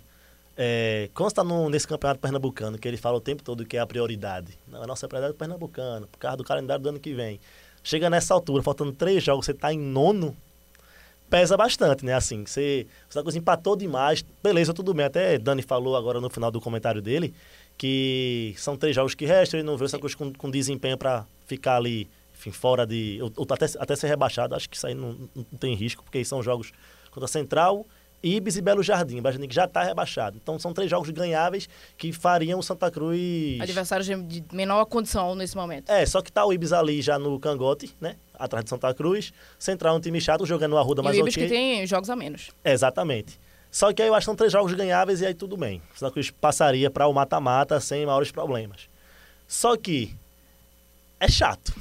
é, 0.58 1.08
consta 1.14 1.42
no, 1.42 1.70
nesse 1.70 1.88
campeonato 1.88 2.20
pernambucano 2.20 2.76
que 2.76 2.86
ele 2.86 2.98
fala 2.98 3.16
o 3.16 3.20
tempo 3.20 3.42
todo 3.42 3.64
que 3.64 3.78
é 3.78 3.80
a 3.80 3.86
prioridade. 3.86 4.58
Não, 4.68 4.82
a 4.82 4.86
nossa 4.86 5.08
prioridade 5.08 5.32
é 5.32 5.34
o 5.34 5.38
pernambucano, 5.38 6.06
por 6.06 6.18
causa 6.18 6.36
do 6.36 6.44
calendário 6.44 6.82
do 6.82 6.90
ano 6.90 7.00
que 7.00 7.14
vem. 7.14 7.40
Chega 7.82 8.10
nessa 8.10 8.34
altura, 8.34 8.62
faltando 8.62 8.92
três 8.92 9.24
jogos, 9.24 9.46
você 9.46 9.54
tá 9.54 9.72
em 9.72 9.78
nono, 9.78 10.36
pesa 11.30 11.56
bastante, 11.56 12.04
né? 12.04 12.12
Assim, 12.12 12.44
você, 12.44 12.86
você 13.08 13.38
empatou 13.38 13.74
demais, 13.74 14.22
beleza, 14.42 14.74
tudo 14.74 14.92
bem. 14.92 15.06
Até 15.06 15.38
Dani 15.38 15.62
falou 15.62 15.96
agora 15.96 16.20
no 16.20 16.28
final 16.28 16.50
do 16.50 16.60
comentário 16.60 17.00
dele 17.00 17.32
que 17.76 18.54
são 18.56 18.76
três 18.76 18.94
jogos 18.94 19.14
que 19.14 19.26
restam, 19.26 19.60
ele 19.60 19.66
não 19.66 19.76
vê 19.76 19.84
essa 19.84 19.98
coisa 19.98 20.16
com, 20.16 20.32
com 20.32 20.50
desempenho 20.50 20.96
para 20.96 21.26
ficar 21.46 21.76
ali, 21.76 22.08
enfim, 22.34 22.50
fora 22.50 22.86
de. 22.86 23.18
Ou, 23.22 23.32
ou, 23.36 23.46
até, 23.50 23.66
até 23.78 23.96
ser 23.96 24.08
rebaixado. 24.08 24.54
Acho 24.54 24.68
que 24.68 24.76
isso 24.76 24.86
aí 24.86 24.94
não, 24.94 25.28
não 25.34 25.44
tem 25.58 25.74
risco, 25.74 26.02
porque 26.02 26.24
são 26.24 26.42
jogos 26.42 26.72
contra 27.10 27.28
Central, 27.28 27.86
Ibis 28.22 28.56
e 28.56 28.62
Belo 28.62 28.82
Jardim. 28.82 29.20
O 29.20 29.48
que 29.48 29.54
já 29.54 29.66
está 29.66 29.82
rebaixado. 29.82 30.38
Então 30.42 30.58
são 30.58 30.72
três 30.72 30.90
jogos 30.90 31.10
ganháveis 31.10 31.68
que 31.96 32.12
fariam 32.12 32.58
o 32.58 32.62
Santa 32.62 32.90
Cruz. 32.90 33.60
Adversários 33.60 34.06
de 34.06 34.44
menor 34.52 34.84
condição 34.86 35.34
nesse 35.34 35.56
momento. 35.56 35.90
É, 35.90 36.04
só 36.06 36.22
que 36.22 36.32
tá 36.32 36.44
o 36.44 36.52
Ibis 36.52 36.72
ali 36.72 37.02
já 37.02 37.18
no 37.18 37.38
cangote, 37.38 37.94
né? 38.00 38.16
Atrás 38.34 38.64
de 38.64 38.70
Santa 38.70 38.92
Cruz. 38.94 39.32
Central 39.58 39.94
é 39.94 39.98
um 39.98 40.00
time 40.00 40.20
chato, 40.20 40.46
jogando 40.46 40.72
o 40.72 40.78
Arruda 40.78 41.02
mais 41.02 41.16
o 41.16 41.20
Ibis 41.20 41.34
okay. 41.34 41.46
que 41.46 41.54
tem 41.54 41.86
jogos 41.86 42.10
a 42.10 42.16
menos. 42.16 42.50
É, 42.64 42.72
exatamente. 42.72 43.38
Só 43.76 43.92
que 43.92 44.00
aí 44.00 44.08
eu 44.08 44.14
acho 44.14 44.24
que 44.24 44.30
são 44.30 44.34
três 44.34 44.50
jogos 44.50 44.72
ganháveis 44.72 45.20
e 45.20 45.26
aí 45.26 45.34
tudo 45.34 45.54
bem. 45.54 45.82
O 45.94 45.98
Santa 45.98 46.10
Cruz 46.10 46.30
passaria 46.30 46.90
para 46.90 47.06
o 47.08 47.12
mata-mata 47.12 47.78
sem 47.78 48.06
maiores 48.06 48.32
problemas. 48.32 48.88
Só 49.46 49.76
que 49.76 50.16
é 51.20 51.28
chato. 51.28 51.74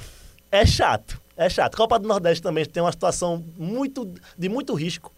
É 0.52 0.66
chato. 0.66 1.18
É 1.34 1.48
chato. 1.48 1.74
Copa 1.74 1.98
do 1.98 2.06
Nordeste 2.06 2.42
também 2.42 2.66
tem 2.66 2.82
uma 2.82 2.92
situação 2.92 3.42
muito 3.56 4.12
de 4.36 4.46
muito 4.46 4.74
risco. 4.74 5.10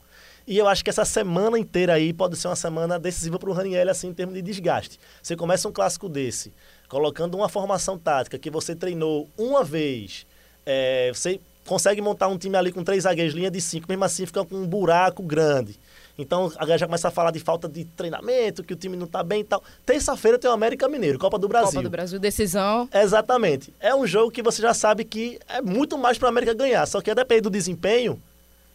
E 0.46 0.56
eu 0.56 0.68
acho 0.68 0.84
que 0.84 0.90
essa 0.90 1.04
semana 1.04 1.58
inteira 1.58 1.94
aí 1.94 2.12
pode 2.12 2.36
ser 2.36 2.46
uma 2.46 2.54
semana 2.54 2.96
decisiva 2.96 3.40
para 3.40 3.50
o 3.50 3.52
Raniel, 3.52 3.90
assim, 3.90 4.10
em 4.10 4.14
termos 4.14 4.36
de 4.36 4.40
desgaste. 4.40 5.00
Você 5.20 5.34
começa 5.34 5.68
um 5.68 5.72
clássico 5.72 6.08
desse, 6.08 6.52
colocando 6.88 7.36
uma 7.36 7.48
formação 7.48 7.98
tática 7.98 8.38
que 8.38 8.50
você 8.50 8.76
treinou 8.76 9.28
uma 9.36 9.64
vez, 9.64 10.28
é, 10.64 11.10
você 11.12 11.40
consegue 11.66 12.00
montar 12.00 12.28
um 12.28 12.38
time 12.38 12.56
ali 12.56 12.70
com 12.70 12.84
três 12.84 13.02
zagueiros, 13.02 13.34
linha 13.34 13.50
de 13.50 13.60
cinco, 13.60 13.86
mesmo 13.88 14.04
assim 14.04 14.24
fica 14.24 14.44
com 14.44 14.54
um 14.54 14.66
buraco 14.66 15.24
grande. 15.24 15.76
Então 16.18 16.52
a 16.56 16.60
galera 16.60 16.78
já 16.78 16.86
começa 16.86 17.06
a 17.06 17.10
falar 17.12 17.30
de 17.30 17.38
falta 17.38 17.68
de 17.68 17.84
treinamento, 17.84 18.64
que 18.64 18.72
o 18.72 18.76
time 18.76 18.96
não 18.96 19.06
está 19.06 19.22
bem 19.22 19.42
e 19.42 19.44
tal. 19.44 19.62
Terça-feira 19.86 20.36
tem 20.36 20.50
o 20.50 20.52
América 20.52 20.88
Mineiro, 20.88 21.16
Copa 21.16 21.38
do 21.38 21.46
Brasil. 21.46 21.74
Copa 21.74 21.82
do 21.84 21.90
Brasil, 21.90 22.18
decisão. 22.18 22.88
Exatamente. 22.92 23.72
É 23.78 23.94
um 23.94 24.04
jogo 24.04 24.32
que 24.32 24.42
você 24.42 24.60
já 24.60 24.74
sabe 24.74 25.04
que 25.04 25.38
é 25.48 25.62
muito 25.62 25.96
mais 25.96 26.18
para 26.18 26.28
América 26.28 26.52
ganhar, 26.52 26.84
só 26.86 27.00
que 27.00 27.10
a 27.10 27.14
depender 27.14 27.42
do 27.42 27.50
desempenho, 27.50 28.20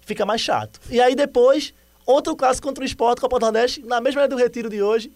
fica 0.06 0.26
mais 0.26 0.40
chato. 0.40 0.80
E 0.90 1.02
aí 1.02 1.16
depois, 1.16 1.74
outro 2.06 2.34
clássico 2.34 2.66
contra 2.66 2.82
o 2.82 2.88
Sport, 2.88 3.20
Copa 3.20 3.38
do 3.38 3.42
Nordeste, 3.42 3.82
na 3.82 4.00
mesma 4.00 4.22
área 4.22 4.34
do 4.34 4.42
retiro 4.42 4.70
de 4.70 4.82
hoje, 4.82 5.12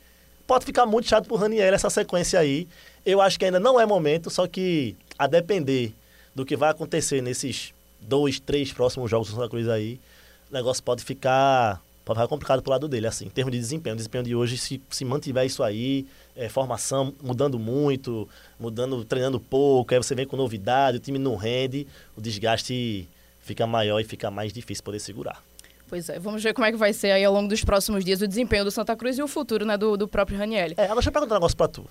pode 0.46 0.66
ficar 0.66 0.86
muito 0.86 1.08
chato 1.08 1.28
pro 1.28 1.38
Raniel 1.38 1.74
essa 1.74 1.90
sequência 1.90 2.40
aí. 2.40 2.68
Eu 3.06 3.22
acho 3.22 3.40
que 3.40 3.46
ainda 3.46 3.60
não 3.60 3.80
é 3.80 3.86
momento, 3.86 4.30
só 4.30 4.46
que 4.48 4.98
a 5.18 5.28
depender 5.28 5.94
do 6.36 6.46
que 6.46 6.58
vai 6.58 6.72
acontecer 6.72 7.22
nesses 7.22 7.74
dois, 8.02 8.38
três 8.38 8.74
próximos 8.74 9.10
jogos 9.10 9.30
do 9.30 9.36
Santa 9.36 9.50
Cruz 9.50 9.68
aí, 9.70 9.98
o 10.52 10.54
negócio 10.54 10.84
pode 10.84 11.04
ficar 11.04 11.82
ficar 12.16 12.28
complicado 12.28 12.62
pro 12.62 12.72
lado 12.72 12.88
dele, 12.88 13.08
assim, 13.08 13.26
em 13.26 13.30
termos 13.30 13.52
de 13.52 13.60
desempenho. 13.60 13.94
O 13.94 13.98
desempenho 13.98 14.24
de 14.24 14.36
hoje, 14.36 14.58
se, 14.58 14.82
se 14.90 15.04
mantiver 15.04 15.46
isso 15.46 15.64
aí, 15.64 16.06
é, 16.36 16.48
formação 16.50 17.14
mudando 17.22 17.58
muito, 17.58 18.28
mudando, 18.60 19.04
treinando 19.04 19.40
pouco, 19.40 19.94
aí 19.94 20.00
você 20.00 20.16
vem 20.16 20.26
com 20.26 20.38
novidade, 20.38 20.98
o 20.98 21.00
time 21.00 21.18
não 21.18 21.36
rende, 21.36 21.88
o 22.16 22.22
desgaste 22.22 23.08
fica 23.40 23.66
maior 23.66 24.00
e 24.00 24.04
fica 24.04 24.30
mais 24.30 24.54
difícil 24.54 24.84
poder 24.84 25.00
segurar. 25.00 25.44
Pois 25.90 26.10
é, 26.10 26.20
vamos 26.20 26.44
ver 26.44 26.54
como 26.54 26.66
é 26.66 26.72
que 26.72 26.78
vai 26.78 26.92
ser 26.92 27.12
aí 27.12 27.24
ao 27.24 27.34
longo 27.34 27.48
dos 27.48 27.64
próximos 27.64 28.04
dias 28.04 28.22
o 28.22 28.28
desempenho 28.28 28.66
do 28.66 28.72
Santa 28.72 28.96
Cruz 28.96 29.18
e 29.18 29.24
o 29.24 29.28
futuro 29.28 29.66
né, 29.66 29.78
do, 29.78 29.96
do 29.96 30.08
próprio 30.08 30.38
Raniel. 30.38 30.72
É, 30.76 30.84
agora 30.84 30.96
deixa 30.96 31.10
eu 31.10 31.14
perguntar 31.14 31.36
um 31.36 31.38
negócio 31.38 31.56
pra 31.56 31.68
tu, 31.68 31.86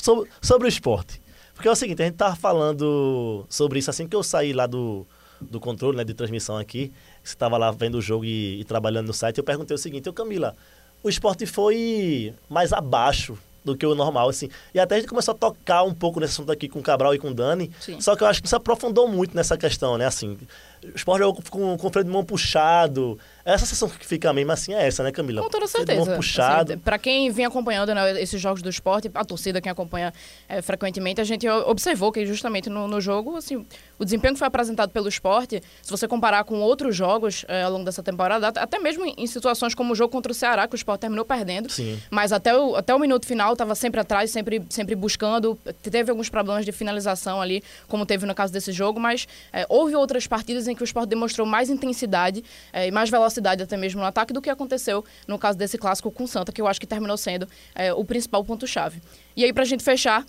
sobre, 0.00 0.30
sobre 0.40 0.66
o 0.66 0.68
esporte. 0.68 1.20
Porque 1.52 1.68
é 1.68 1.70
o 1.70 1.74
seguinte, 1.74 2.00
a 2.00 2.06
gente 2.06 2.14
tava 2.14 2.36
falando 2.36 3.44
sobre 3.48 3.80
isso 3.80 3.90
assim 3.90 4.06
que 4.06 4.14
eu 4.14 4.22
saí 4.22 4.52
lá 4.52 4.66
do, 4.66 5.04
do 5.40 5.58
controle 5.58 5.96
né, 5.96 6.04
de 6.04 6.14
transmissão 6.14 6.56
aqui 6.56 6.92
você 7.22 7.34
estava 7.34 7.56
lá 7.56 7.70
vendo 7.70 7.96
o 7.96 8.02
jogo 8.02 8.24
e, 8.24 8.60
e, 8.60 8.64
trabalhando 8.64 9.08
no 9.08 9.14
site, 9.14 9.38
eu 9.38 9.44
perguntei 9.44 9.74
o 9.74 9.78
seguinte, 9.78 10.06
eu 10.06 10.12
Camila, 10.12 10.56
o 11.02 11.08
esporte 11.08 11.46
foi 11.46 12.34
mais 12.48 12.72
abaixo 12.72 13.38
do 13.64 13.76
que 13.76 13.86
o 13.86 13.94
normal, 13.94 14.28
assim. 14.28 14.48
E 14.74 14.80
até 14.80 14.96
a 14.96 14.98
gente 14.98 15.08
começou 15.08 15.34
a 15.34 15.36
tocar 15.36 15.82
um 15.82 15.94
pouco 15.94 16.18
nesse 16.18 16.32
assunto 16.32 16.50
aqui 16.50 16.68
com 16.68 16.78
o 16.78 16.82
Cabral 16.82 17.14
e 17.14 17.18
com 17.18 17.28
o 17.28 17.34
Dani. 17.34 17.70
Sim. 17.80 18.00
Só 18.00 18.16
que 18.16 18.22
eu 18.22 18.26
acho 18.26 18.42
que 18.42 18.48
se 18.48 18.54
aprofundou 18.54 19.06
muito 19.06 19.36
nessa 19.36 19.56
questão, 19.56 19.98
né? 19.98 20.06
Assim, 20.06 20.38
o 20.82 20.96
esporte 20.96 21.20
jogou 21.20 21.42
com, 21.50 21.76
com 21.76 21.86
o 21.86 21.90
freio 21.90 22.04
de 22.04 22.10
mão 22.10 22.24
puxado. 22.24 23.18
Essa 23.44 23.66
sensação 23.66 23.88
que 23.88 24.06
fica 24.06 24.32
mesmo 24.32 24.52
assim 24.52 24.74
é 24.74 24.86
essa, 24.86 25.02
né, 25.02 25.10
Camila? 25.10 25.42
Com 25.42 25.48
toda 25.48 25.66
certeza. 25.66 26.04
Mão 26.04 26.16
puxado. 26.16 26.72
Assim, 26.72 26.80
para 26.80 26.98
quem 26.98 27.30
vem 27.30 27.44
acompanhando 27.44 27.94
né, 27.94 28.20
esses 28.20 28.40
jogos 28.40 28.62
do 28.62 28.68
esporte, 28.68 29.10
a 29.12 29.24
torcida, 29.24 29.60
quem 29.60 29.70
acompanha 29.70 30.12
é, 30.48 30.62
frequentemente, 30.62 31.20
a 31.20 31.24
gente 31.24 31.48
observou 31.48 32.12
que 32.12 32.24
justamente 32.24 32.70
no, 32.70 32.86
no, 32.86 33.00
jogo, 33.00 33.36
assim, 33.36 33.66
o 33.98 34.04
desempenho 34.04 34.34
que 34.34 34.38
foi 34.38 34.48
apresentado 34.48 34.90
pelo 34.90 35.08
esporte, 35.08 35.62
se 35.82 35.90
você 35.90 36.06
comparar 36.06 36.44
com 36.44 36.60
outros 36.60 36.94
jogos 36.94 37.44
é, 37.48 37.62
ao 37.62 37.72
longo 37.72 37.84
dessa 37.84 38.02
temporada, 38.02 38.48
até 38.48 38.78
mesmo 38.78 39.04
em 39.04 39.26
situações 39.26 39.74
como 39.74 39.92
o 39.92 39.96
jogo 39.96 40.12
contra 40.12 40.32
o 40.32 40.34
Ceará, 40.34 40.66
que 40.66 40.74
o 40.74 40.76
esporte 40.76 41.00
terminou 41.00 41.24
perdendo, 41.24 41.70
Sim. 41.70 41.98
mas 42.10 42.32
até 42.32 42.56
o, 42.56 42.76
até 42.76 42.94
o 42.94 42.98
minuto 42.98 43.26
final 43.26 43.52
estava 43.52 43.74
sempre 43.74 44.00
atrás, 44.00 44.30
sempre, 44.30 44.62
sempre 44.70 44.94
buscando. 44.94 45.58
Teve 45.82 46.10
alguns 46.10 46.28
problemas 46.28 46.64
de 46.64 46.72
finalização 46.72 47.40
ali, 47.40 47.62
como 47.88 48.06
teve 48.06 48.26
no 48.26 48.34
caso 48.34 48.52
desse 48.52 48.72
jogo, 48.72 49.00
mas 49.00 49.26
é, 49.52 49.66
houve 49.68 49.94
outras 49.96 50.26
partidas 50.26 50.68
em 50.70 50.74
que 50.74 50.82
o 50.82 50.84
esporte 50.84 51.08
demonstrou 51.08 51.46
mais 51.46 51.70
intensidade 51.70 52.44
é, 52.72 52.88
e 52.88 52.90
mais 52.90 53.10
velocidade 53.10 53.62
até 53.62 53.76
mesmo 53.76 54.00
no 54.00 54.06
ataque 54.06 54.32
do 54.32 54.40
que 54.40 54.50
aconteceu 54.50 55.04
no 55.26 55.38
caso 55.38 55.58
desse 55.58 55.78
clássico 55.78 56.10
com 56.10 56.24
o 56.24 56.28
Santa, 56.28 56.52
que 56.52 56.60
eu 56.60 56.66
acho 56.66 56.80
que 56.80 56.86
terminou 56.86 57.16
sendo 57.16 57.48
é, 57.74 57.92
o 57.92 58.04
principal 58.04 58.44
ponto-chave. 58.44 59.00
E 59.36 59.44
aí, 59.44 59.52
para 59.52 59.62
a 59.62 59.66
gente 59.66 59.82
fechar, 59.82 60.24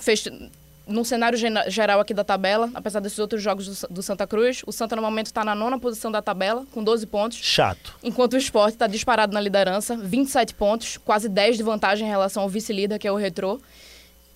fech... 0.00 0.50
num 0.86 1.04
cenário 1.04 1.38
geral 1.68 2.00
aqui 2.00 2.12
da 2.12 2.24
tabela, 2.24 2.70
apesar 2.74 3.00
desses 3.00 3.18
outros 3.18 3.42
jogos 3.42 3.84
do, 3.88 4.02
Santa 4.02 4.26
Cruz, 4.26 4.62
o 4.66 4.72
Santa 4.72 4.96
no 4.96 5.02
momento 5.02 5.26
está 5.26 5.44
na 5.44 5.54
nona 5.54 5.78
posição 5.78 6.10
da 6.10 6.20
tabela, 6.20 6.66
com 6.72 6.82
12 6.82 7.06
pontos. 7.06 7.38
Chato. 7.38 7.94
Enquanto 8.02 8.34
o 8.34 8.36
esporte 8.36 8.74
está 8.74 8.86
disparado 8.86 9.32
na 9.32 9.40
liderança, 9.40 9.96
27 9.96 10.54
pontos, 10.54 10.96
quase 10.98 11.28
10 11.28 11.56
de 11.56 11.62
vantagem 11.62 12.06
em 12.06 12.10
relação 12.10 12.42
ao 12.42 12.48
vice-líder, 12.48 12.98
que 12.98 13.06
é 13.06 13.12
o 13.12 13.16
Retrô. 13.16 13.60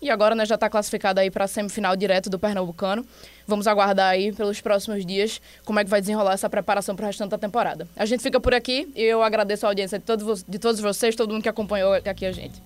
E 0.04 0.10
agora 0.10 0.34
né, 0.34 0.44
já 0.44 0.56
está 0.56 0.68
classificado 0.68 1.18
aí 1.18 1.30
para 1.30 1.46
a 1.46 1.48
semifinal 1.48 1.96
direto 1.96 2.28
do 2.28 2.38
Pernambucano. 2.38 3.06
Vamos 3.46 3.66
aguardar 3.66 4.10
aí 4.10 4.32
pelos 4.32 4.60
próximos 4.60 5.06
dias 5.06 5.40
como 5.64 5.80
é 5.80 5.84
que 5.84 5.88
vai 5.88 5.98
desenrolar 5.98 6.34
essa 6.34 6.50
preparação 6.50 6.94
para 6.94 7.04
o 7.04 7.06
restante 7.06 7.30
da 7.30 7.38
temporada. 7.38 7.88
A 7.96 8.04
gente 8.04 8.22
fica 8.22 8.38
por 8.38 8.52
aqui 8.52 8.86
e 8.94 9.00
eu 9.02 9.22
agradeço 9.22 9.64
a 9.64 9.70
audiência 9.70 9.98
de 9.98 10.04
todos, 10.04 10.44
de 10.46 10.58
todos 10.58 10.78
vocês, 10.78 11.16
todo 11.16 11.32
mundo 11.32 11.42
que 11.42 11.48
acompanhou 11.48 11.94
aqui 11.94 12.26
a 12.26 12.32
gente. 12.32 12.60